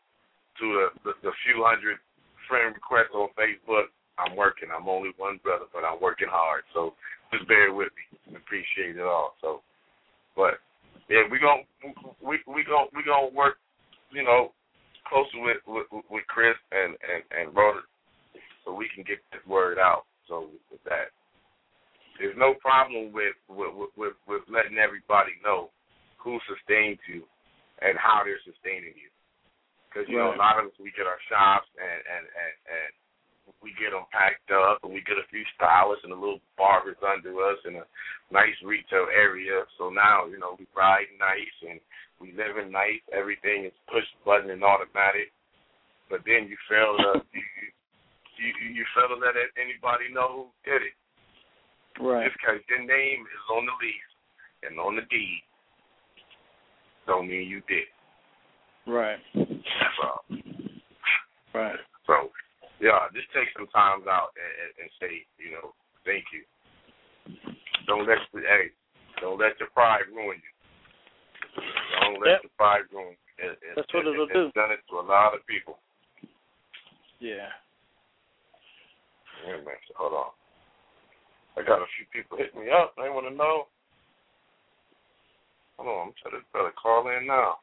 [0.60, 1.98] to the, the, the few hundred
[2.48, 3.90] friend requests on Facebook,
[4.20, 4.68] I'm working.
[4.68, 6.64] I'm only one brother, but I'm working hard.
[6.76, 6.94] So
[7.32, 8.36] just bear with me.
[8.36, 9.34] Appreciate it all.
[9.40, 9.60] So,
[10.36, 10.60] but
[11.08, 11.64] yeah, we gon'
[12.20, 13.56] we we gon' we gonna work,
[14.12, 14.52] you know,
[15.08, 17.82] closer with with, with Chris and and and brother,
[18.64, 20.04] so we can get this word out.
[20.28, 21.12] So with that,
[22.20, 25.68] there's no problem with with with, with letting everybody know
[26.20, 27.26] who sustains you
[27.82, 29.10] and how they're sustaining you.
[29.90, 32.90] Because you know, a lot of us we get our shops and and and and
[33.62, 36.98] we get them packed up, and we get a few stylists and a little barbers
[37.00, 37.86] under us in a
[38.34, 39.62] nice retail area.
[39.78, 41.78] So now, you know, we ride nice and
[42.18, 43.02] we live in nice.
[43.14, 45.30] Everything is push button and automatic.
[46.10, 47.42] But then you fail to you
[48.42, 50.96] you, you fail to let anybody know who did it.
[52.02, 52.26] right.
[52.26, 54.12] Just because your name is on the lease
[54.66, 55.42] and on the deed,
[57.06, 57.86] don't mean you did.
[58.86, 59.18] Right.
[59.34, 60.24] That's all.
[61.54, 61.78] Right.
[62.06, 62.30] So,
[62.82, 65.70] yeah, just take some time out and, and, and say, you know,
[66.02, 66.42] thank you.
[67.86, 68.74] Don't let hey,
[69.22, 70.52] don't let your pride ruin you.
[72.02, 72.50] Don't let Yep.
[72.50, 73.30] your pride ruin you.
[73.38, 74.58] It, it, That's what it, it'll it's do.
[74.58, 75.78] done it to a lot of people.
[77.22, 77.54] Yeah.
[79.46, 79.78] Yeah, man.
[79.86, 80.30] So hold on.
[81.56, 82.94] I got a few people hitting me up.
[82.96, 83.70] They want to know.
[85.78, 87.62] Hold on, I'm trying to better call in now.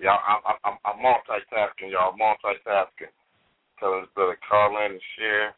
[0.00, 2.14] Y'all, I'm, I'm, I'm- I'm multitasking, y'all.
[2.18, 3.12] Multitasking.
[3.80, 5.54] Telling this brother call in and share.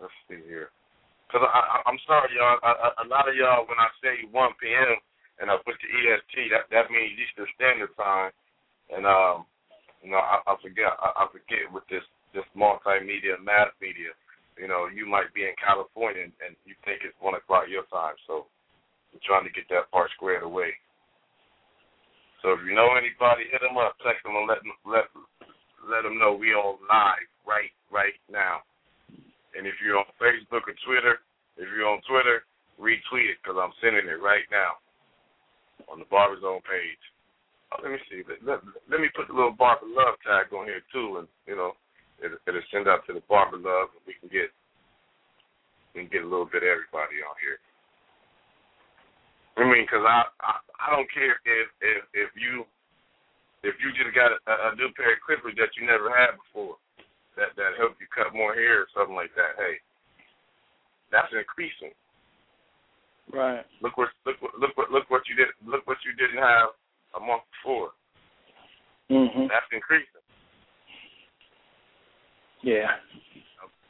[0.00, 0.70] Let's see here.
[1.32, 2.60] Cause I, I, I'm sorry, y'all.
[2.62, 4.96] I, I, a lot of y'all, when I say 1 p.m.
[5.40, 8.32] and I put the EST, that that means Eastern Standard Time.
[8.92, 9.46] And um,
[10.04, 10.92] you know, I, I forget.
[11.00, 12.04] I, I forget with this
[12.34, 14.12] this multimedia, mass media.
[14.60, 17.88] You know, you might be in California and, and you think it's one o'clock your
[17.90, 18.14] time.
[18.28, 18.46] So
[19.24, 20.74] trying to get that part squared away.
[22.42, 25.06] So if you know anybody, hit them up, text them, and let them let
[25.88, 28.62] let them know we on live right right now.
[29.56, 31.24] And if you're on Facebook or Twitter,
[31.56, 32.44] if you're on Twitter,
[32.76, 34.78] retweet it because I'm sending it right now
[35.88, 37.02] on the Barber Zone page.
[37.72, 38.22] Oh, let me see.
[38.28, 41.56] Let, let, let me put the little Barber Love tag on here too, and you
[41.56, 41.74] know,
[42.22, 44.52] it, it'll send out to the Barber Love, and we can get
[45.94, 47.58] we can get a little bit of everybody on here.
[49.56, 52.64] I mean, because I, I I don't care if if if you
[53.64, 56.76] if you just got a, a new pair of clippers that you never had before
[57.36, 59.56] that that help you cut more hair or something like that.
[59.56, 59.80] Hey,
[61.10, 61.96] that's increasing.
[63.32, 63.64] Right.
[63.80, 66.76] Look what look what look what look what you did look what you didn't have
[67.16, 67.90] a month before.
[69.10, 69.48] Mm-hmm.
[69.48, 70.24] That's increasing.
[72.62, 72.98] Yeah.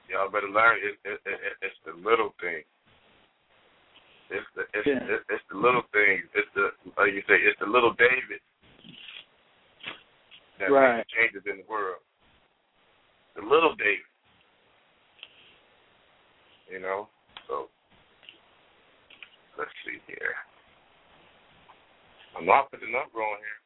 [0.07, 0.79] Y'all better learn.
[0.79, 2.63] It, it, it, it, it's the little thing.
[4.31, 5.03] It's the it's, Yeah.
[5.07, 6.25] it, it's the little things.
[6.35, 7.39] It's the like you say.
[7.43, 8.41] It's the little David
[10.59, 10.99] that Right.
[10.99, 12.01] makes changes in the world.
[13.37, 14.11] The little David.
[16.71, 17.09] You know.
[17.47, 17.69] So
[19.59, 20.35] let's see here.
[22.37, 23.61] I'm not putting the number on here.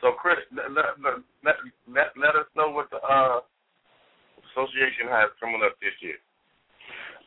[0.00, 1.56] So Chris, let let let let,
[1.88, 3.40] let, let us know what the uh
[4.52, 6.20] association has coming up this year.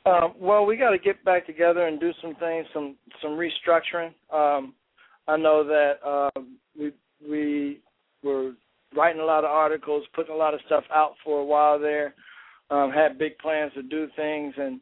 [0.08, 4.14] Um, well, we got to get back together and do some things, some some restructuring.
[4.32, 4.74] Um,
[5.28, 6.91] I know that um, we
[7.28, 7.82] we
[8.24, 8.53] were
[8.95, 12.16] writing a lot of articles, putting a lot of stuff out for a while there.
[12.70, 14.80] Um, had big plans to do things, and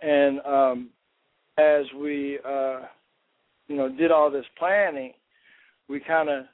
[0.00, 0.90] and um,
[1.58, 2.80] as we uh,
[3.68, 5.12] you know did all this planning,
[5.88, 6.44] we kind of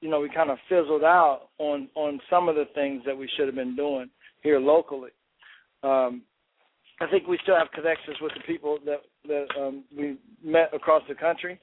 [0.00, 3.28] you know we kind of fizzled out on on some of the things that we
[3.36, 4.08] should have been doing
[4.42, 5.10] here locally.
[5.82, 6.22] Um,
[7.00, 11.02] I think we still have connections with the people that that um, we met across
[11.08, 11.58] the country,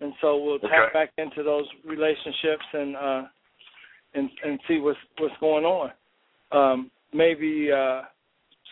[0.00, 0.68] and so we'll Okay.
[0.68, 3.22] tap back into those relationships and uh,
[4.14, 5.90] and and see what's what's going on.
[6.52, 8.02] Um, maybe uh,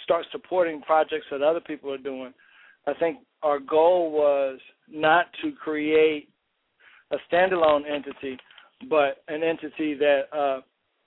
[0.05, 2.33] start supporting projects that other people are doing.
[2.87, 6.29] I think our goal was not to create
[7.11, 8.39] a standalone entity,
[8.89, 10.61] but an entity that uh,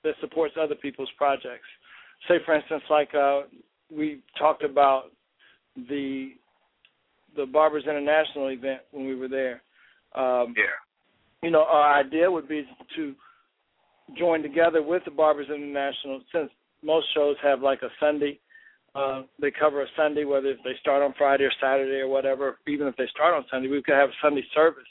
[0.03, 1.67] that supports other people's projects.
[2.27, 3.41] Say, for instance, like uh,
[3.91, 5.11] we talked about
[5.75, 6.31] the
[7.35, 9.61] the Barbers International event when we were there.
[10.15, 10.75] Um, Yeah.
[11.43, 13.15] you know, our idea would be to
[14.17, 16.49] join together with the Barbers International since
[16.81, 18.39] most shows have like a Sunday.
[18.95, 22.57] Uh, they cover a Sunday, whether if they start on Friday or Saturday or whatever.
[22.67, 24.87] Even if they start on Sunday, we could have a Sunday service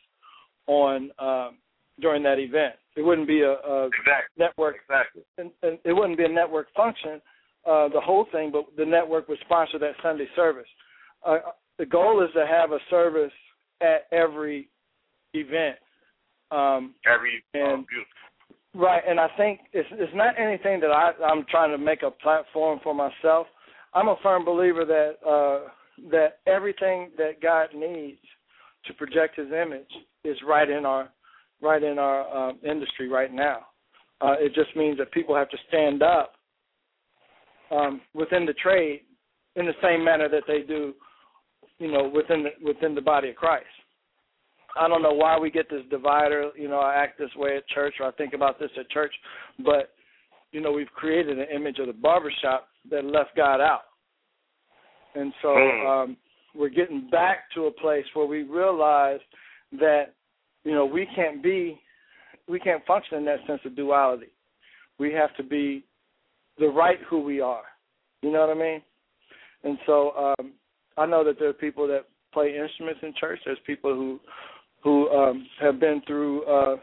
[0.69, 1.59] on um,
[2.01, 2.75] during that event.
[2.97, 4.39] It wouldn't be a, a Exactly.
[4.39, 5.23] network Exactly.
[5.39, 7.21] and, and it wouldn't be a network function,
[7.67, 10.67] uh, the whole thing, but the network would sponsor that Sunday service.
[11.25, 11.39] Uh,
[11.79, 13.33] the goal is to have a service
[13.81, 14.69] at every
[15.35, 15.77] event.
[16.51, 18.13] Um, Every oh, And- beautiful.
[18.75, 22.11] right, and I think it's it's not anything that I, I'm trying to make a
[22.11, 23.47] platform for myself.
[23.95, 25.69] I'm a firm believer that uh,
[26.11, 28.21] that everything that God needs
[28.87, 29.91] to project His image
[30.25, 31.11] is right in our
[31.61, 33.67] right in our uh, industry right now.
[34.21, 36.35] Uh, it just means that people have to stand up
[37.71, 39.03] um, within the trade
[39.57, 40.95] in the same manner that they do,
[41.79, 43.67] you know, within the, within the body of Christ.
[44.79, 46.51] I don't know why we get this divider.
[46.57, 49.13] You know, I act this way at church, or I think about this at church,
[49.65, 49.91] but
[50.53, 53.83] you know, we've created an image of the barbershop that left God out,
[55.15, 55.87] and so Mm.
[55.87, 56.17] um,
[56.55, 59.21] we're getting back to a place where we realize
[59.73, 60.15] that
[60.65, 61.81] you know we can't be,
[62.49, 64.31] we can't function in that sense of duality.
[64.99, 65.85] We have to be
[66.59, 67.65] the right who we are.
[68.23, 68.83] You know what I mean?
[69.65, 70.53] And so um,
[70.97, 73.41] I know that there are people that play instruments in church.
[73.45, 74.21] There's people who
[74.83, 76.77] who um, have been through uh,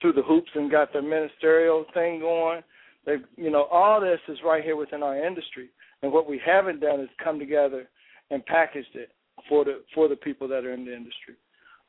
[0.00, 2.62] through the hoops and got their ministerial thing going.
[3.06, 5.70] They, you know, all this is right here within our industry.
[6.02, 7.88] And what we haven't done is come together
[8.30, 9.10] and packaged it
[9.48, 11.34] for the for the people that are in the industry.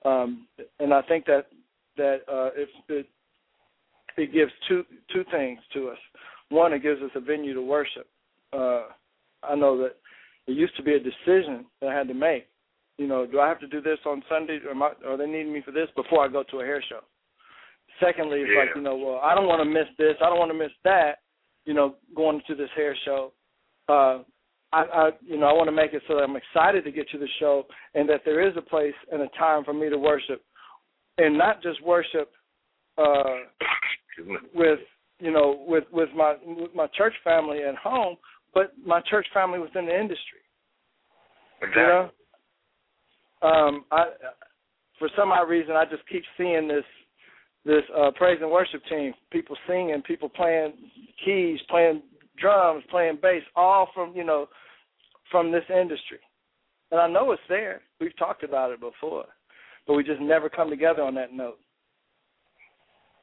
[0.05, 0.47] Um,
[0.79, 1.47] and I think that
[1.97, 3.09] that uh, it, it
[4.17, 5.97] it gives two two things to us.
[6.49, 8.07] One, it gives us a venue to worship.
[8.51, 8.85] Uh,
[9.43, 9.95] I know that
[10.47, 12.47] it used to be a decision that I had to make.
[12.97, 15.25] You know, do I have to do this on Sunday, or am I, are they
[15.25, 16.99] needing me for this before I go to a hair show?
[17.99, 20.51] Secondly, it's like you know, well, I don't want to miss this, I don't want
[20.51, 21.19] to miss that.
[21.65, 23.31] You know, going to this hair show.
[23.87, 24.23] Uh,
[24.71, 27.09] I, I, you know, I want to make it so that I'm excited to get
[27.09, 29.97] to the show, and that there is a place and a time for me to
[29.97, 30.43] worship,
[31.17, 32.31] and not just worship
[32.97, 33.23] uh,
[34.53, 34.79] with
[35.19, 38.15] you know with with my with my church family at home,
[38.53, 40.39] but my church family within the industry.
[41.61, 41.81] Exactly.
[41.81, 42.09] You know,
[43.41, 44.05] um, I
[44.97, 46.83] for some odd reason I just keep seeing this
[47.65, 50.73] this uh, praise and worship team, people singing, people playing
[51.23, 52.01] keys, playing
[52.37, 54.47] drums, playing bass, all from you know
[55.31, 56.19] from this industry.
[56.91, 57.81] And I know it's there.
[57.99, 59.25] We've talked about it before,
[59.85, 61.59] but we just never come together on that note.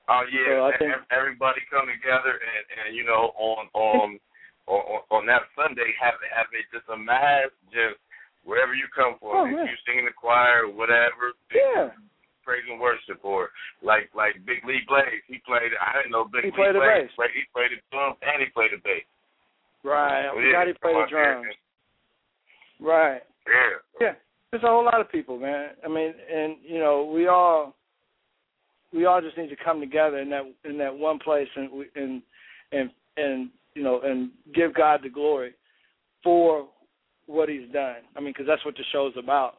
[0.09, 4.19] Oh yeah, So I think- everybody come together and and you know on um,
[4.71, 7.99] on on, on that Sunday have have it just a mass just
[8.47, 9.35] wherever you come from.
[9.35, 9.67] Oh, if yeah.
[9.67, 11.91] you sing in the choir or whatever, Yeah,
[12.47, 13.51] praise and worship or
[13.83, 15.75] like like Big Lee Blaze, he played.
[15.83, 17.11] I didn't know Big He Lee played the Blaze.
[17.11, 17.17] bass.
[17.19, 19.03] Played, he played the drums and he played the bass.
[19.83, 20.27] right.
[20.27, 21.47] I So, forgot he played the drums.
[22.81, 23.23] Right.
[23.47, 23.75] Yeah.
[24.01, 24.15] Yeah,
[24.51, 25.71] there's a whole lot of people, man.
[25.85, 27.75] I mean, and you know, we all
[28.97, 32.23] we all just need to come together in that in that one place and and
[32.73, 35.53] and and you know and give God the glory
[36.25, 36.67] for
[37.27, 37.97] what He's done.
[38.17, 39.59] I mean, because that's what the show's about.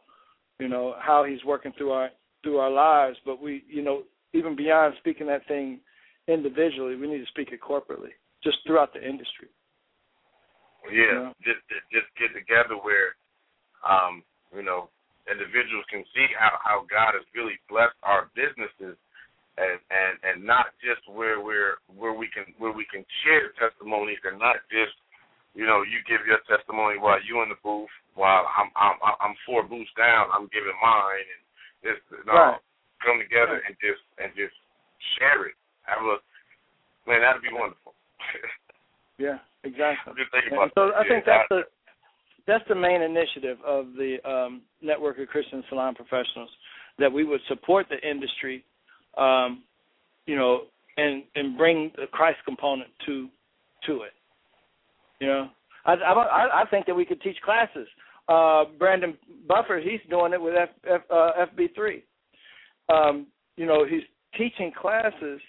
[0.58, 2.10] You know how He's working through our
[2.42, 5.80] through our lives, but we, you know, even beyond speaking that thing
[6.28, 8.14] individually, we need to speak it corporately,
[8.44, 9.48] just throughout the industry.
[10.92, 13.14] Yeah, just just just get together where,
[13.86, 14.22] um,
[14.54, 14.88] you know,
[15.30, 18.96] individuals can see how how God has really blessed our businesses,
[19.58, 24.22] and and and not just where we're where we can where we can share testimonies,
[24.22, 24.94] and not just,
[25.58, 29.34] you know, you give your testimony while you in the booth, while I'm I'm I'm
[29.42, 31.42] four booths down, I'm giving mine, and
[31.82, 32.62] just no, Right.
[33.02, 34.54] come together and just and just
[35.18, 35.58] share it.
[35.90, 36.22] Have a
[37.10, 37.94] man, that'd be wonderful.
[39.18, 40.14] Yeah, exactly.
[40.14, 40.94] I'm just And about so.
[40.94, 41.66] I think that's the
[42.46, 46.48] that's the main initiative of the um, network of Christian salon professionals
[46.98, 48.64] that we would support the industry,
[49.18, 49.62] um,
[50.26, 50.62] you know,
[50.96, 53.28] and and bring the Christ component to
[53.86, 54.12] to it.
[55.20, 55.48] You know,
[55.84, 57.88] I I, I think that we could teach classes.
[58.28, 59.16] Uh, Brandon
[59.48, 62.02] Buffer, he's doing it with F, F, uh, FB3.
[62.90, 64.02] Um, you know, he's
[64.36, 65.40] teaching classes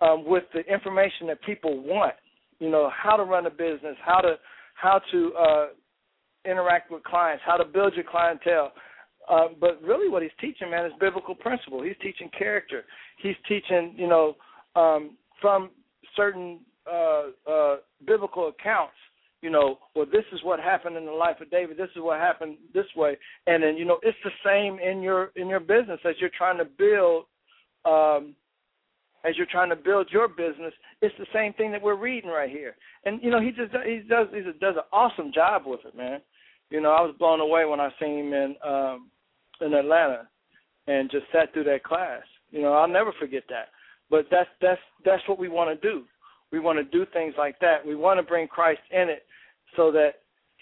[0.00, 2.14] um, with the information that people want.
[2.58, 4.36] You know, how to run a business, how to
[4.74, 5.66] how to uh,
[6.44, 8.72] interact with clients, how to build your clientele.
[9.30, 11.82] Uh, but really, what he's teaching, man, is biblical principle.
[11.82, 12.82] He's teaching character.
[13.22, 14.36] He's teaching, you know,
[14.74, 15.70] um, from
[16.16, 16.60] certain
[16.90, 17.76] uh, uh,
[18.06, 18.94] biblical accounts.
[19.40, 21.76] You know, well, this is what happened in the life of David.
[21.76, 23.16] This is what happened this way,
[23.46, 26.58] and then you know, it's the same in your in your business as you're trying
[26.58, 27.24] to build.
[27.84, 28.34] Um,
[29.22, 30.72] as you're trying to build your business,
[31.02, 32.74] it's the same thing that we're reading right here.
[33.04, 36.20] And you know, he just he does he does an awesome job with it, man.
[36.70, 39.10] You know, I was blown away when I seen him in um
[39.60, 40.28] in Atlanta
[40.86, 42.22] and just sat through that class.
[42.50, 43.68] You know, I'll never forget that.
[44.10, 46.04] But that's that's that's what we want to do.
[46.52, 47.86] We want to do things like that.
[47.86, 49.24] We want to bring Christ in it
[49.76, 50.14] so that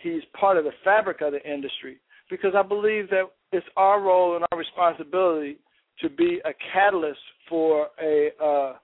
[0.03, 1.99] he's part of the fabric of the industry
[2.31, 5.57] because I believe that it's our role and our responsibility
[6.01, 7.19] to be a catalyst
[7.49, 8.75] for a uh,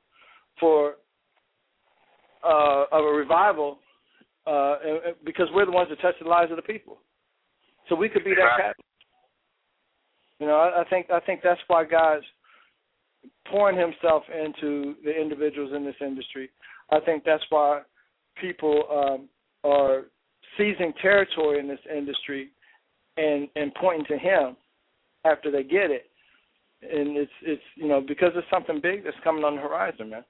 [0.58, 0.94] for
[2.42, 3.78] uh, of a revival
[4.46, 4.76] uh,
[5.24, 6.98] because we're the ones that touch the lives of the people.
[7.88, 8.80] So we could be that catalyst.
[10.40, 12.24] You know, I, I think I think that's why God's
[13.50, 16.50] pouring Himself into the individuals in this industry.
[16.90, 17.82] I think that's why
[18.40, 19.28] people um,
[19.70, 20.02] are
[20.58, 22.50] seizing territory in this industry
[23.16, 24.56] and and pointing to Him
[25.24, 26.10] after they get it.
[26.82, 30.24] And it's it's you know because it's something big that's coming on the horizon, man.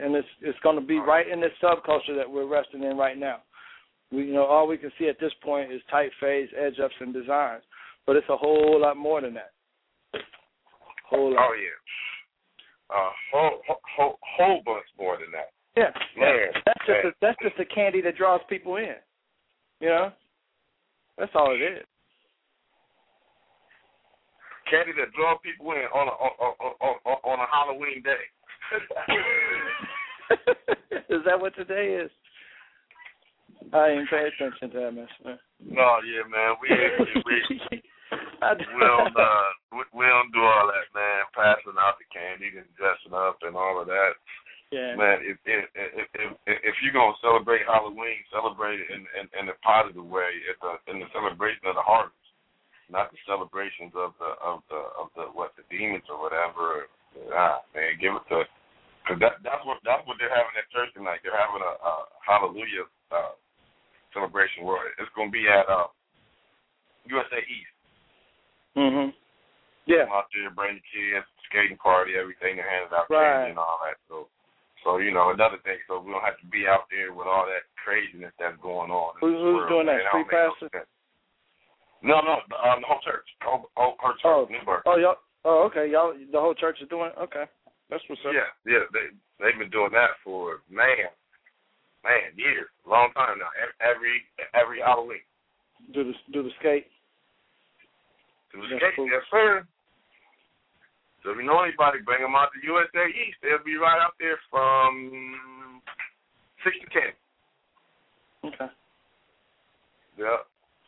[0.00, 3.18] And it's it's going to be right in this subculture that we're resting in right
[3.18, 3.38] now.
[4.10, 7.14] We you know all we can see at this point is typeface, edge ups, and
[7.14, 7.62] designs
[8.06, 9.52] but it's a whole lot more than that.
[11.08, 11.50] Whole lot.
[11.50, 11.68] Oh yeah,
[12.92, 13.62] a uh, whole,
[13.96, 15.48] whole whole bunch more than that.
[15.76, 16.52] Yeah, man.
[16.66, 18.94] That's just a, that's just a candy that draws people in.
[19.80, 20.12] You know,
[21.18, 21.84] that's all it is.
[24.70, 26.74] Candy that draws people in on a on, on,
[27.04, 28.24] on, on a Halloween day.
[31.10, 32.10] is that what today is?
[33.72, 35.08] I didn't pay attention to that, man.
[35.64, 36.56] No, yeah, man.
[36.60, 36.68] We
[37.24, 37.42] we,
[38.74, 41.22] we don't uh we, we don't do all that, man.
[41.32, 44.18] Passing out the candy and dressing up and all of that.
[44.72, 44.96] Yeah.
[44.96, 49.44] Man, if if if if, if you're gonna celebrate Halloween, celebrate it in, in in
[49.52, 52.16] a positive way, at the in the celebration of the harvest,
[52.88, 56.88] not the celebrations of the of the of the what the demons or whatever.
[57.36, 58.48] Ah, man, give it to
[59.04, 61.20] because that that's what that's what they're having at church tonight.
[61.20, 61.92] They're having a, a
[62.24, 63.34] Hallelujah uh,
[64.14, 65.90] celebration where it's gonna be at uh,
[67.10, 67.71] USA East.
[68.76, 69.14] Mhm.
[69.86, 70.06] Yeah.
[70.06, 73.50] Come out there, bring the kids, skating party, everything, and hand out right.
[73.50, 73.98] candy and all that.
[74.08, 74.28] So,
[74.84, 75.78] so you know, another thing.
[75.88, 79.14] So we don't have to be out there with all that craziness that's going on.
[79.20, 80.06] Who's, who's doing that?
[80.08, 80.86] Street pastor?
[82.02, 83.26] No, no, um, the whole church.
[83.42, 84.48] Whole, whole, whole church, oh.
[84.50, 84.82] Newburgh.
[84.86, 85.22] Oh, y'all.
[85.44, 85.90] Oh, okay.
[85.90, 87.10] Y'all, the whole church is doing.
[87.10, 87.18] It?
[87.18, 87.44] Okay,
[87.90, 88.34] that's what's up.
[88.34, 88.86] Yeah, yeah.
[88.94, 89.10] They
[89.42, 91.10] they've been doing that for man,
[92.06, 93.50] man, years, long time now.
[93.82, 94.22] Every
[94.54, 95.26] every Halloween.
[95.94, 96.86] Do the do the skate.
[98.52, 99.08] To escape, cool.
[99.08, 99.64] yes, sir.
[101.24, 103.38] So if you know anybody, bring them out to USA East.
[103.40, 105.80] They'll be right out there from
[106.60, 107.12] six to ten.
[108.44, 108.68] Okay.
[110.18, 110.42] Yeah,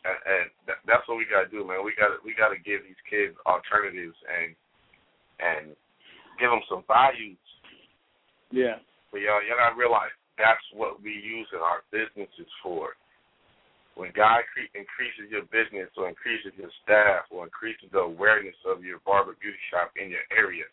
[0.04, 1.86] and, and that, that's what we gotta do, man.
[1.86, 4.52] We gotta we gotta give these kids alternatives and
[5.40, 5.64] and
[6.36, 7.40] give them some values.
[8.50, 8.82] Yeah.
[9.08, 12.98] But y'all, y'all gotta realize that's what we use in our businesses for
[13.94, 14.42] when God
[14.74, 19.58] increases your business or increases your staff or increases the awareness of your barber beauty
[19.70, 20.66] shop in your area,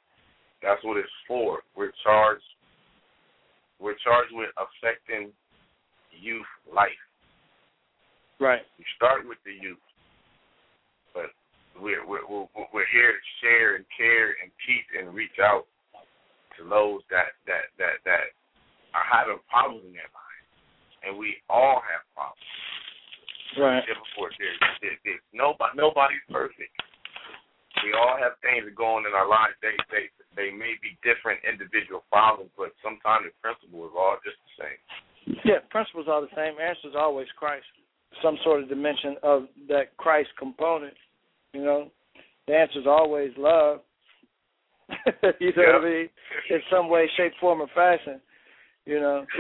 [0.61, 1.61] that's what it's for.
[1.76, 2.45] We're charged.
[3.80, 5.30] We're charged with affecting
[6.13, 7.01] youth life.
[8.39, 8.61] Right.
[8.78, 9.82] You start with the youth,
[11.13, 11.30] but
[11.78, 15.65] we're we're we're here to share and care and teach and reach out
[16.57, 18.34] to those that that that that
[18.97, 20.49] are having problems in their lives,
[21.05, 22.41] and we all have problems.
[23.59, 23.83] Right.
[23.83, 26.71] Before there, there, there, nobody, nobody's perfect.
[27.83, 29.55] We all have things that go on in our lives.
[29.59, 34.39] They, they, they may be different individual problems, but sometimes the principle is all just
[34.39, 34.79] the same.
[35.43, 36.59] Yeah, principles are the same.
[36.59, 37.67] Answer is always Christ.
[38.23, 40.93] Some sort of dimension of that Christ component.
[41.53, 41.91] You know,
[42.47, 43.79] the answer is always love.
[45.39, 45.79] you know yeah.
[45.79, 46.09] what I mean?
[46.49, 48.19] In some way, shape, form, or fashion.
[48.85, 49.25] You know.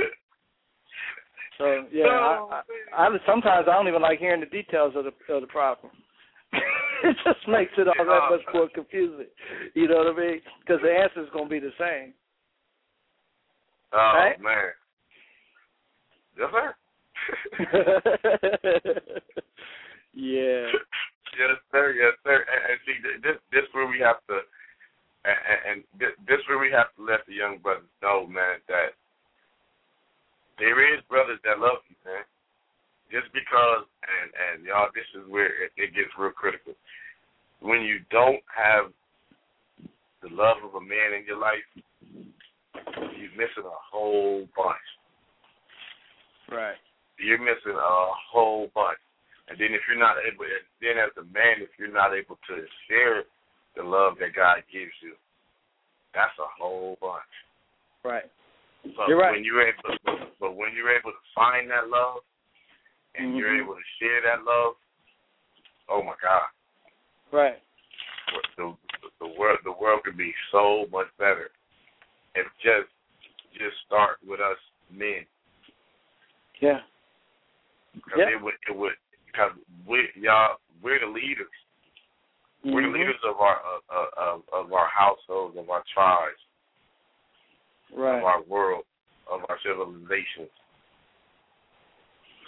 [1.61, 2.61] So yeah, I,
[2.97, 5.91] I, I sometimes I don't even like hearing the details of the of the problem.
[7.03, 9.27] it just makes it all that much more confusing.
[9.75, 10.41] You know what I mean?
[10.59, 12.13] Because the answer is going to be the same.
[13.93, 14.41] Oh Right?
[14.41, 14.73] man.
[16.39, 16.75] Yes, sir.
[20.15, 20.65] yeah.
[21.37, 21.93] yes, sir.
[21.93, 22.45] Yes, sir.
[22.49, 24.39] And, and see, th- this this where we have to,
[25.25, 28.57] and, and- and this, this where we have to let the young brothers know, man,
[28.67, 28.95] that
[30.61, 32.21] there is brothers that love you, man.
[33.09, 36.77] Just because, and and y'all, this is where it, it gets real critical.
[37.59, 38.93] When you don't have
[40.21, 41.65] the love of a man in your life,
[43.17, 44.87] you're missing a whole bunch.
[46.51, 46.75] Right.
[47.17, 47.95] you're missing a
[48.31, 48.99] whole bunch.
[49.47, 50.45] And then if you're not able,
[50.83, 52.55] then as a man, if you're not able to
[52.87, 53.23] share
[53.75, 55.15] the love that God gives you,
[56.13, 57.33] that's a whole bunch.
[58.03, 58.27] Right.
[58.83, 59.31] But You're right.
[59.33, 62.19] when you're able, but when you're able to find that love,
[63.15, 63.61] and you're Mhm.
[63.61, 64.75] able to share that love,
[65.89, 66.47] oh my God,
[67.31, 67.61] Right.
[68.57, 68.75] the
[69.19, 71.51] the world the world could be so much better
[72.35, 72.89] if just
[73.53, 74.57] just start with us
[74.89, 75.27] men.
[76.59, 76.81] Yeah.
[77.93, 78.29] Because Yeah.
[78.29, 79.53] it would it would because
[79.85, 81.51] we y'all we're the leaders.
[82.63, 82.93] We're the Mhm.
[82.93, 83.59] leaders of our
[83.89, 86.41] of, of of our households, of our tribes,
[87.93, 88.19] Right.
[88.19, 88.83] of our world,
[89.29, 90.51] of our civilizations.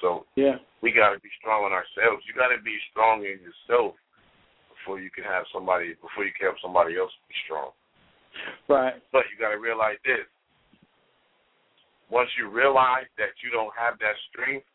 [0.01, 0.59] So Yeah.
[0.81, 2.23] we got to be strong in ourselves.
[2.27, 3.95] You got to be strong in yourself
[4.69, 7.71] before you can have somebody before you can help somebody else be strong.
[8.67, 8.99] Right.
[9.11, 10.27] But you got to realize this.
[12.11, 14.67] Once you realize that you don't have that strength,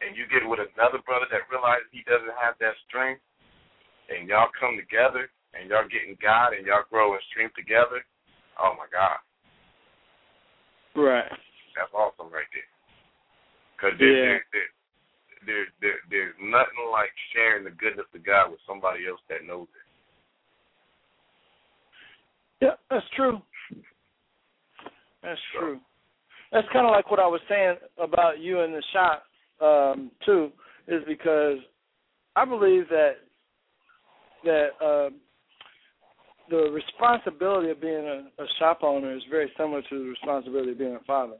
[0.00, 3.20] and you get with another brother that realizes he doesn't have that strength,
[4.08, 8.00] and y'all come together and y'all getting God and y'all grow in strength together,
[8.62, 9.18] oh my God,
[10.94, 11.30] Right.
[11.76, 12.62] that's awesome right there.
[13.76, 14.06] Because Yeah.
[14.06, 14.68] there, there,
[15.46, 19.68] there, there, there's nothing like sharing the goodness of God with somebody else that knows
[19.74, 19.86] it.
[22.66, 23.40] Yeah, that's true.
[25.22, 25.80] That's true.
[26.52, 29.24] That's kind of like what I was saying about you in the shop
[29.60, 30.52] um, too,
[30.88, 31.58] is because
[32.36, 33.12] I believe that
[34.44, 35.10] that uh,
[36.50, 40.78] the responsibility of being a, a shop owner is very similar to the responsibility of
[40.78, 41.36] being a father.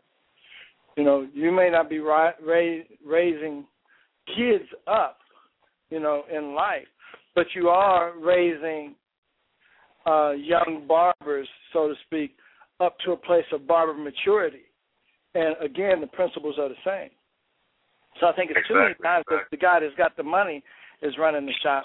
[0.96, 3.66] You know, you may not be ri- ra- raising
[4.36, 5.18] kids up,
[5.90, 6.86] you know, in life,
[7.34, 8.94] but you are raising
[10.06, 12.36] uh, young barbers, so to speak,
[12.80, 14.62] up to a place of barber maturity.
[15.34, 17.10] And again, the principles are the same.
[18.20, 20.62] So I think it's too many Exactly, times that the guy that's got the money
[21.02, 21.84] is running the shop,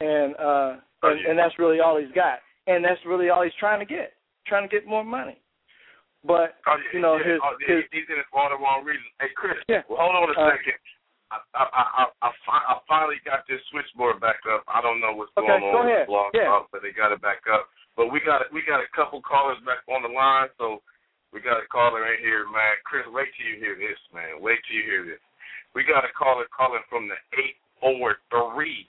[0.00, 3.54] and uh, Oh, and, and that's really all he's got, and that's really all he's
[3.62, 4.18] trying to get,
[4.50, 5.38] trying to get more money.
[6.26, 9.06] But Oh, you know his, oh, his he's in it for all the wrong reasons.
[9.22, 9.86] Hey, Chris, Yeah.
[9.86, 10.74] well, hold on a Uh, second.
[11.30, 14.64] I, I, I, I, I, finally got this switchboard back up.
[14.66, 16.06] I don't know what's Okay, going on go with ahead.
[16.08, 16.50] the blog Yeah.
[16.50, 17.68] talk, but they got it back up.
[17.94, 20.82] But we got we got a couple callers back on the line, so
[21.30, 22.74] we got a caller in here, man.
[22.82, 24.42] Chris, wait till you hear this, man.
[24.42, 25.22] Wait till you hear this.
[25.78, 28.88] We got a caller calling from the eight four three.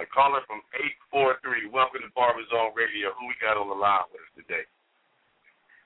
[0.00, 1.68] A caller from eight four three.
[1.68, 3.12] Welcome to Barber Zone Radio.
[3.20, 4.64] Who we got on the line with us today?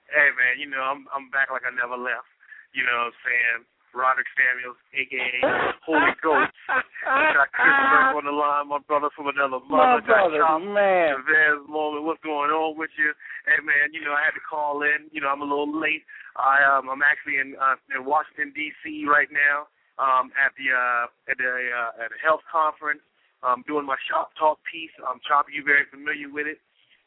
[0.06, 2.30] Hey man, you know I'm I'm back like I never left.
[2.78, 3.60] You know what I'm saying?
[3.90, 6.54] Roderick Samuels, aka Holy Ghost.
[7.02, 10.06] got Chris Burke on the line, my brother from another my mother.
[10.06, 11.18] Got brother, Chop man.
[11.18, 12.06] Chavez moment.
[12.06, 13.10] What's going on with you?
[13.50, 15.10] Hey man, you know I had to call in.
[15.10, 16.06] You know I'm a little late.
[16.38, 19.10] I um I'm actually in uh, in Washington D.C.
[19.10, 19.66] right now
[19.98, 23.02] um at the uh at the uh, at a health conference.
[23.44, 24.94] Um doing my shop talk piece.
[25.04, 26.58] Um Chop, you very familiar with it.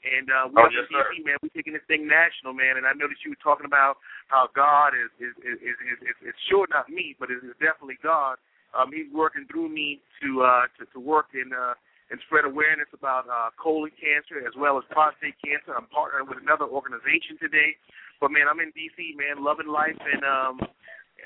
[0.05, 1.37] And uh, Oh, we're yes, in DC, man.
[1.41, 2.77] We're taking this thing national, man.
[2.77, 3.97] And I know that you were talking about
[4.29, 7.57] how God is is is is, is, is, is sure not me, but it is
[7.57, 8.37] definitely God.
[8.77, 11.73] Um, he's working through me to uh to, to work in uh
[12.07, 15.73] and spread awareness about uh colon cancer as well as prostate cancer.
[15.73, 17.75] I'm partnering with another organization today.
[18.21, 20.61] But man, I'm in DC, man, loving life and um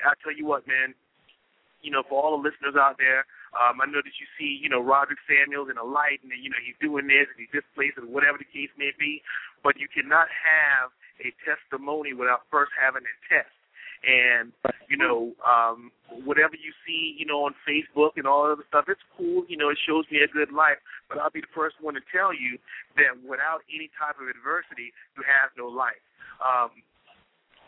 [0.00, 0.96] I tell you what, man,
[1.84, 4.72] you know, for all the listeners out there, um, I know that you see, you
[4.72, 7.68] know, Roderick Samuels in a light, and you know he's doing this and he's this
[7.76, 9.20] place, and whatever the case may be.
[9.60, 10.88] But you cannot have
[11.20, 13.52] a testimony without first having a test.
[14.02, 14.50] And
[14.88, 15.92] you know, um,
[16.24, 19.44] whatever you see, you know, on Facebook and all other stuff, it's cool.
[19.46, 20.80] You know, it shows me a good life.
[21.08, 22.56] But I'll be the first one to tell you
[22.96, 26.02] that without any type of adversity, you have no life.
[26.40, 26.82] Um,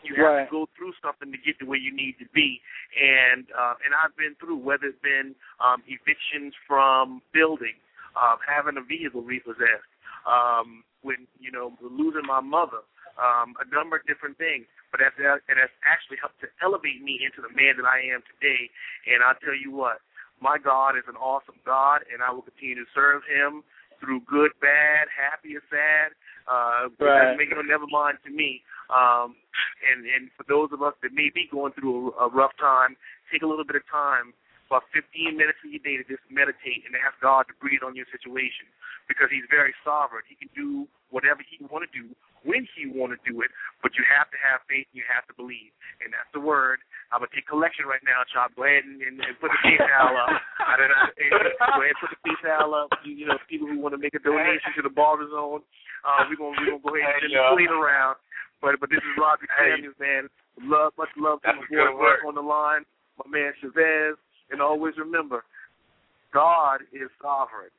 [0.05, 0.45] you have Right.
[0.45, 2.61] to go through something to get to where you need to be.
[2.95, 7.81] And uh, and I've been through whether it's been um, evictions from buildings,
[8.15, 9.89] um, having a vehicle repossessed,
[10.25, 12.85] um, when you know losing my mother,
[13.17, 14.65] um, a number of different things.
[14.91, 18.23] But that's it that's actually helped to elevate me into the man that I am
[18.31, 18.69] today.
[19.11, 19.99] And I'll tell you what,
[20.39, 23.63] my God is an awesome God, and I will continue to serve Him
[24.05, 26.13] through good, bad, happy, or sad.
[26.45, 27.35] Uh, Right.
[27.37, 28.61] Make no never mind to me.
[28.93, 29.33] Um,
[29.89, 32.95] and and for those of us that may be going through a, a rough time,
[33.33, 34.33] take a little bit of time,
[34.67, 37.93] about 15 minutes of your day to just meditate and ask God to breathe on
[37.95, 38.65] your situation,
[39.09, 40.25] because He's very sovereign.
[40.29, 42.09] He can do whatever He want to do
[42.45, 43.49] when He want to do it,
[43.81, 46.77] but you have to have faith and you have to believe, and that's the word.
[47.13, 48.53] I'm gonna take collection right now, Chop.
[48.57, 50.33] Go ahead and, and, and put the PayPal up.
[50.61, 51.05] I don't know.
[51.15, 52.89] Go ahead and put the PayPal up.
[53.05, 55.61] You, you know, people who want to make a donation to the Barber Zone,
[56.05, 57.81] uh, we're gonna we're gonna go ahead and send the y'all.
[57.81, 58.17] around.
[58.61, 59.77] But but this is Robbie Hey.
[59.77, 60.23] Samuels, man.
[60.65, 62.23] Love, much love to my boy word.
[62.25, 62.85] on the line,
[63.21, 64.15] my man Chavez,
[64.51, 65.43] and always remember,
[66.33, 67.71] God is sovereign.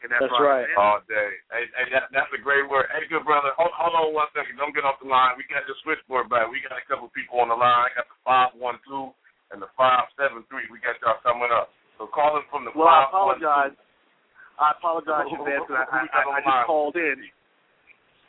[0.00, 0.64] And that's, That's right.
[0.64, 0.80] man.
[0.80, 1.30] All day.
[1.52, 2.88] Hey, hey that, that's a great word.
[2.88, 3.52] Hey, good brother.
[3.60, 4.56] Hold, hold on one second.
[4.56, 5.36] Don't get off the line.
[5.36, 6.48] We got the switchboard back.
[6.48, 7.84] We got a couple people on the line.
[7.84, 9.12] I got the five one two
[9.52, 10.64] and the five seven three.
[10.72, 11.68] We got y'all coming up.
[12.00, 13.44] So calling from the Well, I five one two.
[13.44, 13.76] apologize.
[14.56, 17.18] I apologize, Who- who- Chavez, 'cause I, I, I, I just called in.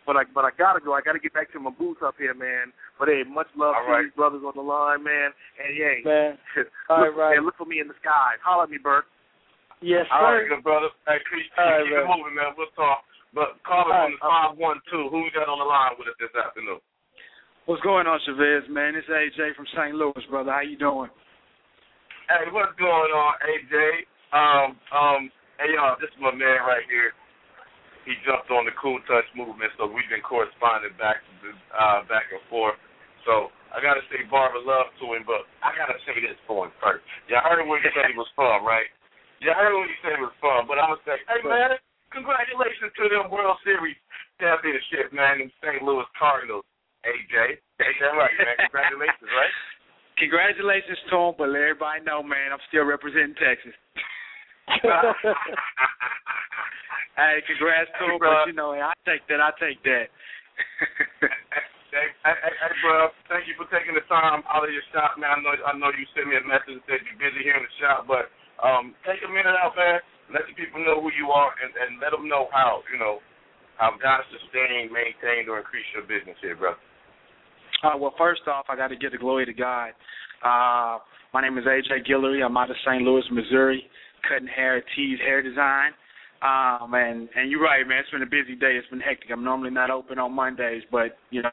[0.05, 0.93] But I but I gotta go.
[0.97, 2.73] I gotta get back to my booth up here, man.
[2.97, 4.03] But hey, much love All to right.
[4.09, 5.29] these brothers on the line, man.
[5.61, 6.37] And hey, Man.
[6.57, 7.33] look, All right, right.
[7.37, 8.37] man, look for me in the sky.
[8.41, 9.05] Holler at me, Bert.
[9.81, 10.13] Yes, sir.
[10.13, 10.55] All right, sir.
[10.57, 10.89] good brother.
[11.05, 12.09] Hey, keep, keep, All right, keep it man.
[12.17, 12.53] moving, man.
[12.57, 13.05] We'll talk.
[13.33, 15.07] But call us on the five one two.
[15.13, 16.81] Who we got on the line with us this afternoon?
[17.69, 18.97] What's going on, Chavez, man?
[18.97, 19.93] It's AJ from St.
[19.93, 20.51] Louis, brother.
[20.51, 21.13] How you doing?
[22.27, 23.75] Hey, what's going on, AJ?
[24.33, 25.21] Um, um,
[25.59, 27.11] hey y'all, this is my man right here.
[28.05, 32.33] He jumped on the Cool Touch movement, so we've been corresponding back to uh, back
[32.33, 32.77] and forth.
[33.29, 36.73] So I gotta say Barber Love to him, but I gotta say this for him
[36.81, 37.05] first.
[37.29, 38.89] Y'all heard where he said he was from, right?
[39.45, 41.77] Y'all heard where he said he was from, but I'm gonna say, hey man,
[42.09, 43.97] congratulations to them World Series
[44.41, 45.85] championship, man, in St.
[45.85, 46.65] Louis Cardinals.
[47.05, 48.57] AJ, ain't that right, man?
[48.65, 49.53] Congratulations, right?
[50.21, 53.73] Congratulations to him, but let everybody know, man, I'm still representing Texas.
[57.21, 59.37] hey, congrats to him, but you know, I take that.
[59.37, 60.09] I take that.
[61.91, 65.19] Hey, hey, hey, hey, bro, thank you for taking the time out of your shop,
[65.19, 65.27] man.
[65.27, 67.75] I know, I know you sent me a message that you're busy here in the
[67.83, 68.31] shop, but
[68.63, 69.99] um, take a minute out, man.
[70.31, 73.19] Let the people know who you are, and, and let them know how, you know,
[73.75, 76.79] how God sustained, maintained, or increased your business here, bro.
[77.83, 79.91] Uh, well, first off, I got to give the glory to God.
[80.39, 81.03] Uh,
[81.35, 82.39] my name is AJ Guillory.
[82.39, 83.03] I'm out of St.
[83.03, 83.83] Louis, Missouri,
[84.31, 85.91] cutting hair at T's Hair Design.
[86.41, 87.99] Um, and and you're right, man.
[87.99, 88.73] It's been a busy day.
[88.73, 89.29] It's been hectic.
[89.31, 91.51] I'm normally not open on Mondays, but you know,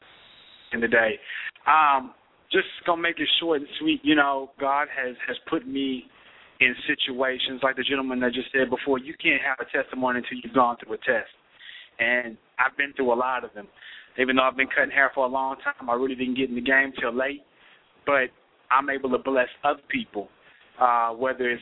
[0.73, 1.19] in the day.
[1.67, 2.13] Um,
[2.51, 4.01] just gonna make it short and sweet.
[4.03, 6.05] You know, God has has put me
[6.59, 8.97] in situations like the gentleman that just said before.
[8.97, 11.29] You can't have a testimony until you've gone through a test,
[11.99, 13.67] and I've been through a lot of them.
[14.17, 16.55] Even though I've been cutting hair for a long time, I really didn't get in
[16.55, 17.43] the game till late.
[18.07, 18.33] But
[18.71, 20.29] I'm able to bless other people,
[20.81, 21.61] uh, whether it's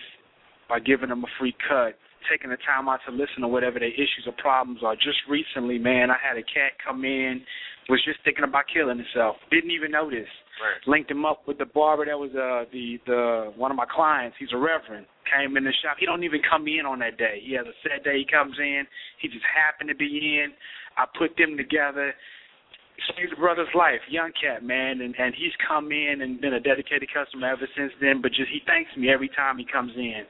[0.69, 1.95] by giving them a free cut,
[2.29, 4.95] taking the time out to listen to whatever their issues or problems are.
[4.95, 7.41] Just recently, man, I had a cat come in,
[7.89, 9.37] was just thinking about killing himself.
[9.51, 10.27] Didn't even notice.
[10.57, 10.81] Right.
[10.87, 14.35] Linked him up with the barber that was uh the the one of my clients.
[14.39, 15.05] He's a reverend.
[15.29, 15.97] Came in the shop.
[15.99, 17.39] He don't even come in on that day.
[17.45, 18.83] He has a set day he comes in.
[19.21, 20.51] He just happened to be in.
[20.97, 22.13] I put them together.
[23.15, 26.59] Saved the brother's life, young cat man, and and he's come in and been a
[26.59, 28.21] dedicated customer ever since then.
[28.21, 30.23] But just he thanks me every time he comes in.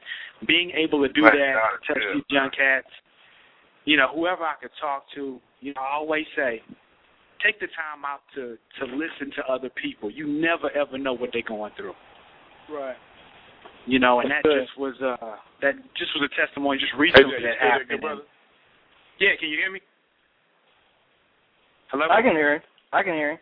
[0.46, 2.14] Being able to do Right, that, God, touch yeah.
[2.14, 2.86] these young cats,
[3.86, 6.60] you know, whoever I could talk to, you know, I always say,
[7.42, 10.10] take the time out to to listen to other people.
[10.10, 11.94] You never ever know what they're going through.
[12.70, 12.96] Right.
[13.86, 14.60] You know, and that Good.
[14.68, 17.78] just was uh that just was a testimony just recently AJ, that you still there,
[17.80, 18.00] good happened.
[18.02, 18.22] brother?
[19.18, 19.80] Yeah, can you hear me?
[21.90, 22.04] Hello?
[22.10, 22.62] I can hear him.
[22.92, 23.38] I can hear him.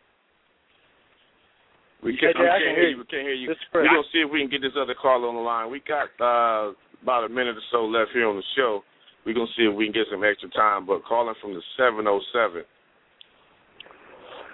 [2.02, 2.90] We can't, AJ, I we can can't hear hear you.
[2.90, 2.98] you.
[2.98, 3.54] We can't hear you.
[3.74, 5.70] We're gonna see if we can get this other caller on the line.
[5.70, 6.72] We got uh,
[7.02, 8.82] about a minute or so left here on the show.
[9.24, 10.86] We're gonna see if we can get some extra time.
[10.86, 12.62] But calling from the seven oh seven.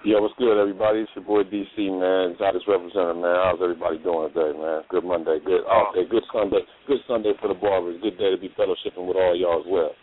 [0.03, 0.99] Yo, what's good, everybody?
[0.99, 2.35] It's your boy DC, man.
[2.35, 3.39] Zadis representative, man.
[3.39, 4.81] How's everybody doing today, man?
[4.89, 8.01] Good Monday, good off day, good Sunday, good Sunday for the barbers.
[8.01, 9.93] Good day to be fellowshipping with all y'all as well.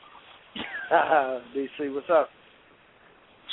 [1.53, 2.30] DC, what's up?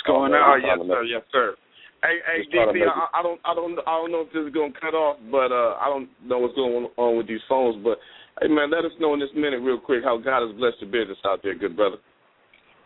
[0.07, 0.61] Going Oh, on?
[0.63, 1.03] yes, sir.
[1.03, 1.55] Yes, sir.
[2.03, 4.71] Hey, hey, DC, I, I don't, I don't, I don't know if this is gonna
[4.79, 7.83] cut off, but uh, I don't know what's going on with these phones.
[7.83, 7.97] But
[8.39, 10.91] hey, man, let us know in this minute, real quick, how God has blessed your
[10.93, 11.97] business out there, good brother.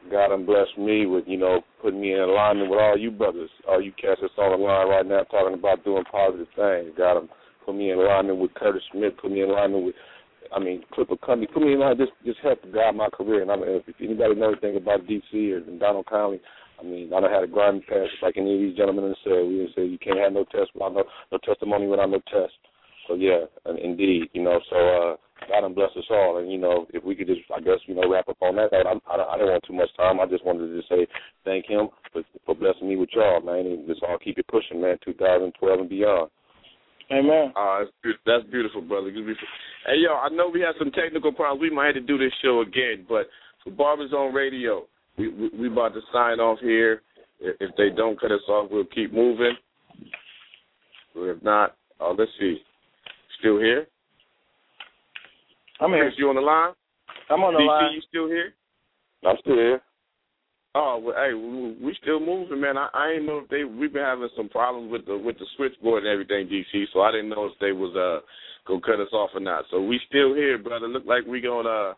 [0.10, 3.50] God done blessed me with, you know, putting me in alignment with all you brothers,
[3.68, 6.96] all you cats that's on the line right now talking about doing positive things.
[6.98, 7.30] God done
[7.66, 9.96] put me in alignment with Curtis Smith, put me in alignment with,
[10.56, 13.44] I mean, Clipper Cummings, put me in line, just, just help guide my career.
[13.44, 16.42] And I'm, if anybody knows anything about DC or Donald Conley,
[16.82, 19.46] I mean, I don't had a grimy past like any of these gentlemen have said.
[19.46, 22.58] We didn't say you can't have no test without no, no testimony without no test.
[23.08, 25.16] So yeah, and indeed, you know, so uh
[25.48, 26.38] God and bless us all.
[26.38, 28.74] And you know, if we could just, I guess, you know, wrap up on that.
[28.74, 30.20] I, I, I don't want too much time.
[30.20, 31.08] I just wanted to just say
[31.46, 33.66] thank Him for, for blessing me with y'all, man.
[33.66, 34.98] And just all keep it pushing, man.
[35.06, 36.30] 2012 and beyond.
[37.12, 37.52] Amen.
[37.56, 37.84] Uh,
[38.26, 39.12] that's beautiful, brother.
[39.12, 41.62] Hey, yo, I know we had some technical problems.
[41.62, 43.28] We might have to do this show again, but
[43.64, 44.88] for Barbers on Radio,
[45.18, 47.02] we, we we about to sign off here.
[47.40, 49.54] If they don't cut us off, we'll keep moving.
[51.16, 52.58] If not, uh, let's see.
[53.40, 53.88] Still here?
[55.80, 56.06] I'm here.
[56.06, 56.74] Chris, you on the line?
[57.30, 57.94] I'm on the DC, line.
[57.94, 58.54] you still here?
[59.26, 59.82] I'm still here.
[60.74, 62.78] Oh, well, hey, we, we still moving, man.
[62.78, 65.46] I, I ain't know if they we've been having some problems with the with the
[65.58, 66.86] switchboard and everything, DC.
[66.94, 68.26] So I didn't know if they was uh
[68.68, 69.66] gonna cut us off or not.
[69.70, 70.88] So we still here, brother.
[70.88, 71.94] Look like we gonna, uh,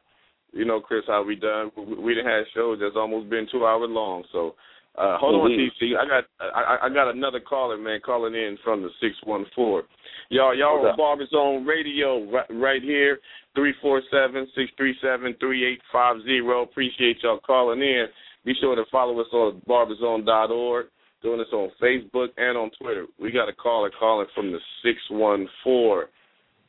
[0.54, 1.72] you know, Chris, how we done?
[1.76, 4.24] We, we done had shows that's almost been two hours long.
[4.32, 4.56] So
[4.95, 5.72] uh hold Indeed.
[5.82, 5.97] on, DC.
[5.97, 9.84] I got I, I got another caller, man, calling in from the six one four.
[10.30, 10.95] Y'all, y'all on?
[10.97, 13.20] Barber Zone Radio right, right here.
[13.56, 16.62] Three four seven six three seven three eight five zero.
[16.64, 18.06] Appreciate y'all calling in.
[18.45, 20.86] Be sure to follow us on barberzone.org.
[21.24, 23.06] Doing this on Facebook and on Twitter.
[23.20, 26.10] We got a caller calling from the six one four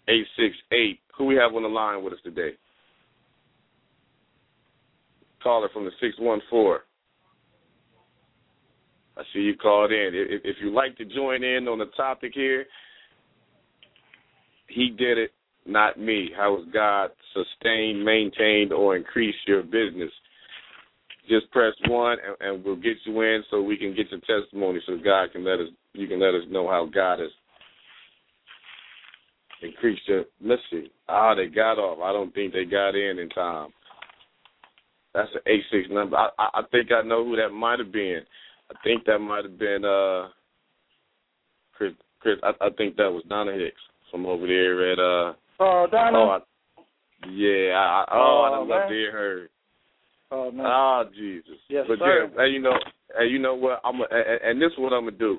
[0.08, 1.00] eight six eight.
[1.18, 2.52] Who we have on the line with us today?
[5.44, 6.80] Caller from the six one four.
[9.16, 10.10] I see you called in.
[10.12, 12.64] If, if you'd like to join in on the topic here,
[14.68, 15.32] he did it,
[15.66, 16.30] not me.
[16.36, 20.10] How has God sustained, maintained, or increased your business?
[21.28, 24.80] Just press one, and, and we'll get you in so we can get your testimony,
[24.86, 25.68] so God can let us.
[25.92, 27.30] You can let us know how God has
[29.62, 30.24] increased your.
[30.42, 30.90] Let's see.
[31.08, 32.00] Ah, they got off.
[32.02, 33.68] I don't think they got in in time.
[35.14, 36.16] That's an eight six number.
[36.16, 38.20] I, I I think I know who that might have been.
[38.70, 40.28] I think that might have been uh
[41.72, 41.92] Chris.
[42.20, 45.34] Chris, I, I think that was Donna Hicks from over there at uh.
[45.60, 46.18] Oh, Donna.
[46.18, 46.38] Oh, I,
[47.30, 47.74] yeah.
[47.74, 49.48] I, I, oh, Oh, I love to hear her.
[50.30, 50.66] Oh, man.
[50.66, 51.58] Oh Jesus!
[51.68, 52.24] Yes, but sir.
[52.24, 52.76] yeah, hey, you know,
[53.16, 53.80] and you know what?
[53.84, 55.38] I'm a, and, and this is what I'm gonna do.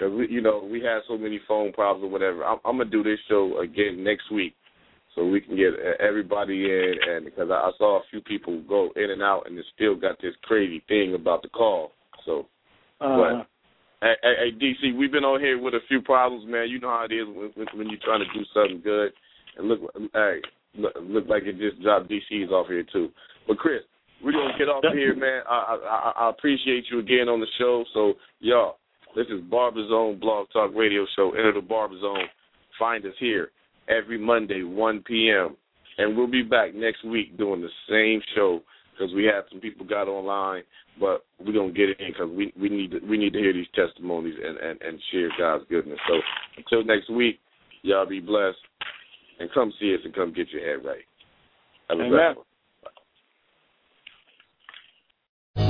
[0.00, 2.44] Cause we, you know, we had so many phone problems or whatever.
[2.44, 4.54] I'm, I'm gonna do this show again next week,
[5.14, 6.94] so we can get everybody in.
[7.08, 9.94] And because I, I saw a few people go in and out, and it still
[9.94, 11.92] got this crazy thing about the call.
[12.24, 12.46] So,
[13.00, 13.46] Uh, but
[14.00, 16.68] hey, hey, hey, DC, we've been on here with a few problems, man.
[16.68, 19.12] You know how it is when, when, you're trying to do something good,
[19.58, 19.80] and look,
[20.14, 20.40] hey,
[20.76, 23.10] look, look like it just dropped DC's off here too.
[23.46, 23.82] But Chris,
[24.22, 25.42] we're gonna get off here, man.
[25.48, 27.84] I, I I I appreciate you again on the show.
[27.92, 28.76] So y'all,
[29.16, 31.32] this is Barber Zone Blog Talk Radio Show.
[31.32, 32.24] Enter the Barber Zone.
[32.78, 33.50] Find us here
[33.88, 35.56] every Monday, 1 p.m.
[35.98, 38.62] And we'll be back next week doing the same show
[38.92, 40.62] because we had some people got online,
[40.98, 43.52] but we're gonna get it in because we we need to we need to hear
[43.52, 45.98] these testimonies and and and share God's goodness.
[46.08, 46.14] So
[46.56, 47.40] until next week,
[47.82, 48.58] y'all be blessed
[49.38, 51.04] and come see us and come get your head right.
[51.88, 52.10] Have a Amen.
[52.10, 52.46] blessed one.